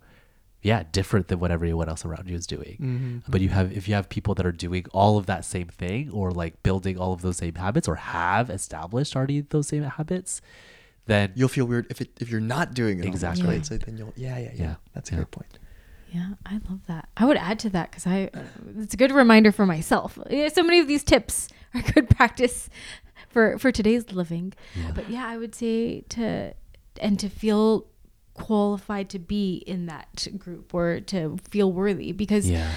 yeah 0.62 0.84
different 0.92 1.28
than 1.28 1.40
what 1.40 1.52
everyone 1.52 1.88
else 1.88 2.04
around 2.06 2.28
you 2.30 2.36
is 2.36 2.48
doing 2.48 2.78
Mhm. 2.82 3.32
but 3.32 3.42
you 3.42 3.50
have 3.50 3.72
if 3.72 3.88
you 3.88 3.94
have 3.96 4.10
people 4.10 4.34
that 4.36 4.46
are 4.46 4.52
doing 4.52 4.86
all 4.92 5.18
of 5.18 5.26
that 5.28 5.46
same 5.46 5.68
thing 5.68 6.10
or 6.12 6.32
like 6.32 6.62
building 6.64 6.98
all 6.98 7.14
of 7.14 7.22
those 7.22 7.38
same 7.38 7.56
habits 7.56 7.88
or 7.88 7.96
have 7.96 8.50
established 8.50 9.16
already 9.16 9.42
those 9.42 9.68
same 9.68 9.84
habits 9.84 10.42
then 11.06 11.32
You'll 11.36 11.48
feel 11.48 11.66
weird 11.66 11.88
if 11.90 12.02
it 12.02 12.10
if 12.20 12.30
you're 12.30 12.42
not 12.42 12.74
doing 12.74 13.00
it. 13.00 13.06
Exactly. 13.06 13.48
right? 13.48 13.66
So 13.66 13.78
then 13.78 13.96
you'll 13.98 14.14
yeah 14.18 14.38
yeah 14.38 14.52
yeah. 14.54 14.64
Yeah. 14.64 14.76
That's 14.94 15.10
a 15.10 15.14
Yeah. 15.14 15.18
great 15.20 15.32
point. 15.32 15.60
Yeah, 16.12 16.30
I 16.46 16.54
love 16.70 16.82
that. 16.88 17.08
I 17.16 17.24
would 17.26 17.38
add 17.38 17.60
to 17.60 17.70
that 17.72 17.92
because 17.92 18.08
I, 18.08 18.30
it's 18.78 18.94
a 18.94 18.98
good 18.98 19.12
reminder 19.12 19.52
for 19.52 19.66
myself. 19.66 20.18
Yeah, 20.30 20.48
so 20.50 20.64
many 20.64 20.80
of 20.80 20.88
these 20.88 21.04
tips 21.04 21.50
are 21.74 21.82
good 21.82 22.10
practice 22.10 22.70
for 23.30 23.58
for 23.58 23.72
today's 23.72 24.12
living. 24.12 24.54
Yeah. 24.76 24.92
But 24.96 25.10
yeah, 25.10 25.26
I 25.28 25.38
would 25.38 25.54
say 25.56 26.02
to 26.10 26.54
and 27.02 27.20
to 27.20 27.30
feel 27.30 27.86
qualified 28.38 29.10
to 29.10 29.20
be 29.20 29.58
in 29.68 29.88
that 29.88 30.28
group 30.38 30.74
or 30.74 31.02
to 31.02 31.38
feel 31.50 31.72
worthy 31.72 32.12
because 32.12 32.50
yeah 32.50 32.72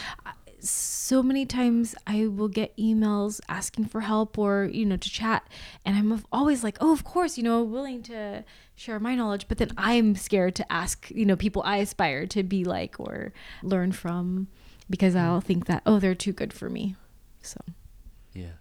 so 0.63 1.23
many 1.23 1.47
times 1.47 1.95
I 2.07 2.27
will 2.27 2.49
get 2.49 2.77
emails 2.77 3.41
asking 3.49 3.87
for 3.87 4.03
help 4.03 4.39
or, 4.39 4.69
you 4.73 4.85
know, 4.85 4.97
to 4.97 5.11
chat. 5.11 5.49
And 5.85 5.97
I'm 5.97 6.25
always 6.33 6.63
like, 6.63 6.77
oh, 6.81 6.93
of 6.93 7.05
course, 7.05 7.37
you 7.37 7.43
know, 7.43 7.63
willing 7.63 8.03
to 8.05 8.45
share 8.75 9.01
my 9.01 9.15
knowledge. 9.15 9.47
But 9.49 9.59
then 9.59 9.71
I'm 9.77 10.15
scared 10.15 10.55
to 10.57 10.73
ask, 10.73 11.11
you 11.11 11.25
know, 11.25 11.37
people 11.37 11.63
I 11.65 11.79
aspire 11.79 12.27
to 12.29 12.43
be 12.43 12.65
like 12.65 12.99
or 12.99 13.33
learn 13.63 13.93
from 13.93 14.49
because 14.89 15.15
mm. 15.15 15.21
I'll 15.21 15.41
think 15.41 15.67
that, 15.67 15.83
oh, 15.87 15.99
they're 15.99 16.15
too 16.15 16.33
good 16.33 16.53
for 16.53 16.69
me. 16.69 16.97
So, 17.43 17.61
Yeah. 18.35 18.53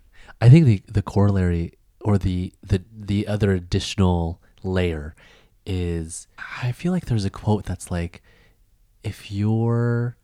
I 0.41 0.49
think 0.49 0.65
the 0.65 0.81
the 0.87 1.01
corollary 1.01 1.73
or 2.01 2.17
the 2.17 2.53
the 2.63 2.81
the 2.91 3.27
other 3.27 3.51
additional 3.51 4.41
layer 4.63 5.15
is 5.69 6.27
I 6.63 6.71
feel 6.71 6.91
like 6.91 7.05
there's 7.05 7.25
a 7.25 7.29
quote 7.29 7.63
that's 7.63 7.91
like 7.91 8.23
if 9.03 9.31
you're 9.31 10.17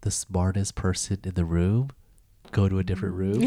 the 0.00 0.10
smartest 0.10 0.74
person 0.74 1.18
in 1.24 1.34
the 1.34 1.44
room, 1.44 1.90
go 2.52 2.68
to 2.70 2.78
a 2.78 2.84
different 2.84 3.14
room. 3.16 3.42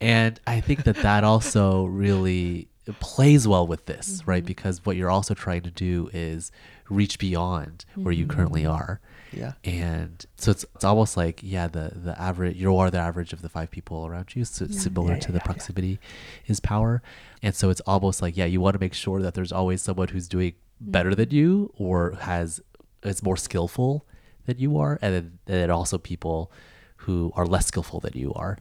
and 0.00 0.40
I 0.46 0.60
think 0.60 0.84
that 0.84 0.96
that 0.96 1.24
also 1.24 1.84
really 1.86 2.68
plays 3.00 3.48
well 3.48 3.66
with 3.66 3.86
this, 3.86 4.22
right? 4.24 4.42
Mm-hmm. 4.42 4.46
Because 4.46 4.86
what 4.86 4.96
you're 4.96 5.10
also 5.10 5.34
trying 5.34 5.62
to 5.62 5.70
do 5.70 6.08
is 6.12 6.52
reach 6.88 7.18
beyond 7.18 7.84
where 7.96 8.12
you 8.12 8.24
mm-hmm. 8.24 8.36
currently 8.36 8.66
are 8.66 9.00
Yeah. 9.32 9.52
and 9.64 10.24
so 10.36 10.50
it's, 10.50 10.64
it's 10.74 10.84
almost 10.84 11.16
like 11.16 11.40
yeah 11.42 11.66
the 11.66 11.92
the 11.94 12.20
average 12.20 12.56
you 12.56 12.76
are 12.76 12.90
the 12.90 12.98
average 12.98 13.32
of 13.32 13.40
the 13.42 13.48
five 13.48 13.70
people 13.70 14.06
around 14.06 14.34
you 14.36 14.44
so 14.44 14.64
it's 14.66 14.82
similar 14.82 15.14
Yeah, 15.14 15.18
to 15.20 15.20
yeah, 15.20 15.26
the 15.26 15.32
yeah, 15.32 15.38
yeah. 15.38 15.44
proximity 15.44 15.98
is 16.46 16.60
power. 16.60 17.02
And 17.42 17.54
so 17.54 17.70
it's 17.70 17.80
almost 17.82 18.22
like 18.22 18.36
yeah 18.36 18.44
you 18.44 18.60
want 18.60 18.74
to 18.74 18.80
make 18.80 18.94
sure 18.94 19.20
that 19.22 19.34
there's 19.34 19.52
always 19.52 19.82
someone 19.82 20.08
who's 20.08 20.28
doing 20.28 20.54
better 20.80 21.10
mm. 21.12 21.16
than 21.16 21.30
you 21.30 21.72
or 21.76 22.16
has 22.20 22.60
is 23.02 23.22
more 23.22 23.36
skillful 23.36 24.04
than 24.46 24.58
you 24.58 24.78
are. 24.78 24.98
And 25.02 25.14
then, 25.14 25.38
and 25.46 25.56
then 25.56 25.70
also 25.70 25.98
people 25.98 26.50
who 26.98 27.32
are 27.34 27.46
less 27.46 27.66
skillful 27.66 28.00
than 28.00 28.12
you 28.14 28.32
are 28.34 28.58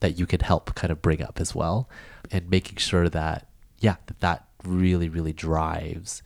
that 0.00 0.18
you 0.18 0.26
can 0.26 0.40
help 0.40 0.74
kind 0.74 0.90
of 0.90 1.00
bring 1.00 1.22
up 1.22 1.40
as 1.40 1.54
well. 1.54 1.88
And 2.30 2.50
making 2.50 2.76
sure 2.78 3.08
that 3.08 3.46
yeah 3.80 3.96
that 4.06 4.20
that 4.20 4.48
really 4.64 5.08
really 5.08 5.32
drives 5.32 6.22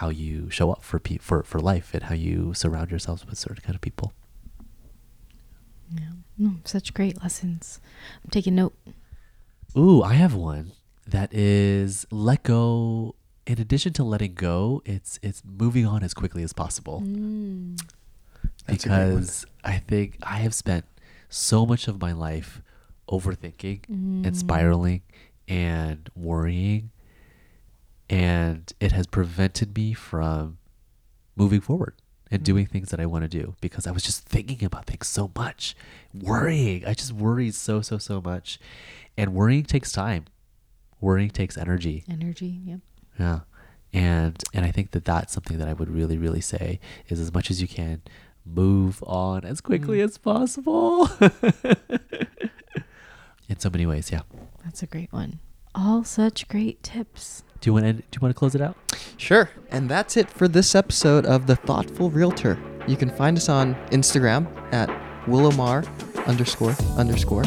how 0.00 0.08
you 0.10 0.50
show 0.50 0.70
up 0.72 0.82
for 0.82 0.98
pe- 0.98 1.18
for 1.18 1.42
for 1.42 1.58
life 1.60 1.94
and 1.94 2.04
how 2.04 2.14
you 2.14 2.52
surround 2.54 2.90
yourselves 2.90 3.24
with 3.26 3.38
certain 3.38 3.62
kind 3.62 3.74
of 3.74 3.80
people. 3.80 4.12
yeah. 5.94 6.10
No, 6.36 6.54
such 6.64 6.92
great 6.94 7.22
lessons. 7.22 7.80
I'm 8.24 8.30
taking 8.30 8.54
note. 8.56 8.74
Ooh, 9.76 10.02
I 10.02 10.14
have 10.14 10.34
one 10.34 10.72
that 11.06 11.32
is 11.32 12.06
let 12.10 12.42
go. 12.42 13.14
In 13.46 13.60
addition 13.60 13.92
to 13.94 14.04
letting 14.04 14.34
go, 14.34 14.82
it's 14.84 15.18
it's 15.22 15.42
moving 15.44 15.86
on 15.86 16.02
as 16.02 16.14
quickly 16.14 16.42
as 16.42 16.52
possible 16.52 17.02
Mm. 17.04 17.78
That's 18.66 18.84
a 18.86 18.88
great 18.88 18.98
one. 18.98 19.10
because 19.10 19.46
I 19.62 19.78
think 19.78 20.16
I 20.22 20.38
have 20.38 20.54
spent 20.54 20.86
so 21.28 21.66
much 21.66 21.86
of 21.88 22.00
my 22.00 22.12
life 22.12 22.62
overthinking 23.08 23.80
and 23.88 24.24
Mm. 24.26 24.34
spiraling 24.36 25.02
and 25.46 26.08
worrying 26.16 26.90
and 28.10 28.72
it 28.80 28.92
has 28.92 29.06
prevented 29.06 29.76
me 29.76 29.92
from 29.94 30.58
moving 31.36 31.60
forward 31.60 31.94
and 32.30 32.42
Mm. 32.42 32.44
doing 32.44 32.66
things 32.66 32.88
that 32.90 33.00
I 33.00 33.06
want 33.06 33.22
to 33.22 33.28
do 33.28 33.54
because 33.60 33.86
I 33.86 33.90
was 33.90 34.02
just 34.02 34.24
thinking 34.24 34.64
about 34.64 34.86
things 34.86 35.06
so 35.08 35.30
much, 35.36 35.76
worrying. 36.14 36.84
I 36.86 36.94
just 36.94 37.12
worried 37.12 37.54
so 37.54 37.80
so 37.80 37.98
so 37.98 38.20
much. 38.20 38.58
And 39.16 39.34
worrying 39.34 39.64
takes 39.64 39.92
time. 39.92 40.24
Worrying 41.00 41.30
takes 41.30 41.56
energy. 41.58 42.02
Energy. 42.10 42.60
Yep. 42.64 42.80
Yeah. 43.18 43.40
And 43.92 44.42
and 44.52 44.64
I 44.64 44.70
think 44.72 44.90
that 44.92 45.04
that's 45.04 45.32
something 45.32 45.58
that 45.58 45.68
I 45.68 45.72
would 45.72 45.90
really 45.90 46.18
really 46.18 46.40
say 46.40 46.80
is 47.08 47.20
as 47.20 47.32
much 47.32 47.50
as 47.50 47.60
you 47.60 47.68
can 47.68 48.02
move 48.46 49.02
on 49.06 49.44
as 49.44 49.60
quickly 49.60 49.98
Mm. 49.98 50.04
as 50.04 50.18
possible. 50.18 51.08
In 53.48 53.58
so 53.58 53.68
many 53.70 53.84
ways, 53.86 54.10
yeah. 54.10 54.22
That's 54.64 54.82
a 54.82 54.86
great 54.86 55.12
one. 55.12 55.38
All 55.74 56.02
such 56.04 56.48
great 56.48 56.82
tips. 56.82 57.42
Do 57.64 57.70
you 57.70 57.72
want 57.72 57.86
to 57.86 57.92
do 57.94 58.02
you 58.12 58.20
want 58.20 58.34
to 58.34 58.38
close 58.38 58.54
it 58.54 58.60
out? 58.60 58.76
Sure. 59.16 59.48
And 59.70 59.88
that's 59.88 60.18
it 60.18 60.28
for 60.28 60.48
this 60.48 60.74
episode 60.74 61.24
of 61.24 61.46
The 61.46 61.56
Thoughtful 61.56 62.10
Realtor. 62.10 62.58
You 62.86 62.94
can 62.94 63.08
find 63.08 63.38
us 63.38 63.48
on 63.48 63.74
Instagram 63.86 64.46
at 64.70 64.90
Willowmar 65.24 65.86
underscore 66.26 66.76
underscore 66.98 67.44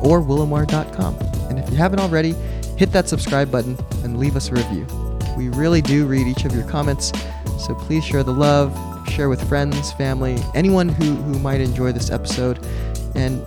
or 0.00 0.22
willowmar.com. 0.22 1.14
And 1.50 1.58
if 1.58 1.68
you 1.68 1.76
haven't 1.76 2.00
already, 2.00 2.32
hit 2.78 2.90
that 2.92 3.06
subscribe 3.06 3.50
button 3.50 3.76
and 4.02 4.18
leave 4.18 4.34
us 4.34 4.48
a 4.48 4.54
review. 4.54 4.86
We 5.36 5.50
really 5.50 5.82
do 5.82 6.06
read 6.06 6.26
each 6.26 6.46
of 6.46 6.54
your 6.54 6.66
comments, 6.66 7.12
so 7.58 7.74
please 7.74 8.02
share 8.02 8.22
the 8.22 8.32
love, 8.32 8.74
share 9.10 9.28
with 9.28 9.46
friends, 9.46 9.92
family, 9.92 10.38
anyone 10.54 10.88
who, 10.88 11.16
who 11.16 11.38
might 11.38 11.60
enjoy 11.60 11.92
this 11.92 12.10
episode. 12.10 12.64
And 13.14 13.46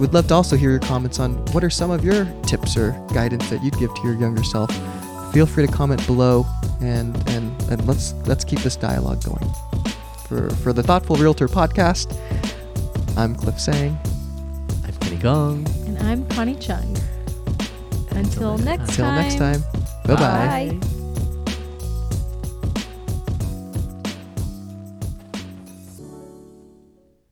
we'd 0.00 0.14
love 0.14 0.26
to 0.28 0.34
also 0.34 0.56
hear 0.56 0.70
your 0.70 0.80
comments 0.80 1.20
on 1.20 1.36
what 1.52 1.62
are 1.62 1.70
some 1.70 1.92
of 1.92 2.04
your 2.04 2.24
tips 2.42 2.76
or 2.76 2.90
guidance 3.12 3.48
that 3.50 3.62
you'd 3.62 3.78
give 3.78 3.94
to 3.94 4.02
your 4.02 4.16
younger 4.16 4.42
self. 4.42 4.68
Feel 5.34 5.46
free 5.46 5.66
to 5.66 5.72
comment 5.72 6.06
below 6.06 6.46
and, 6.80 7.16
and, 7.28 7.60
and 7.64 7.84
let's 7.88 8.12
let's 8.26 8.44
keep 8.44 8.60
this 8.60 8.76
dialogue 8.76 9.20
going. 9.24 9.50
For 10.28 10.48
for 10.62 10.72
the 10.72 10.82
Thoughtful 10.82 11.16
Realtor 11.16 11.48
podcast, 11.48 12.16
I'm 13.16 13.34
Cliff 13.34 13.56
Tsang. 13.58 13.98
I'm 14.84 14.94
Kenny 15.00 15.16
Gong. 15.16 15.66
And 15.86 15.98
I'm 15.98 16.24
Connie 16.28 16.54
Chung. 16.54 16.96
Until, 18.12 18.58
next 18.58 18.64
next 18.86 18.90
Until 18.90 19.06
time. 19.06 19.22
next 19.22 19.38
time. 19.38 19.60
Bye 20.06 20.14
bye. 20.14 20.78
Bye. 20.80 20.93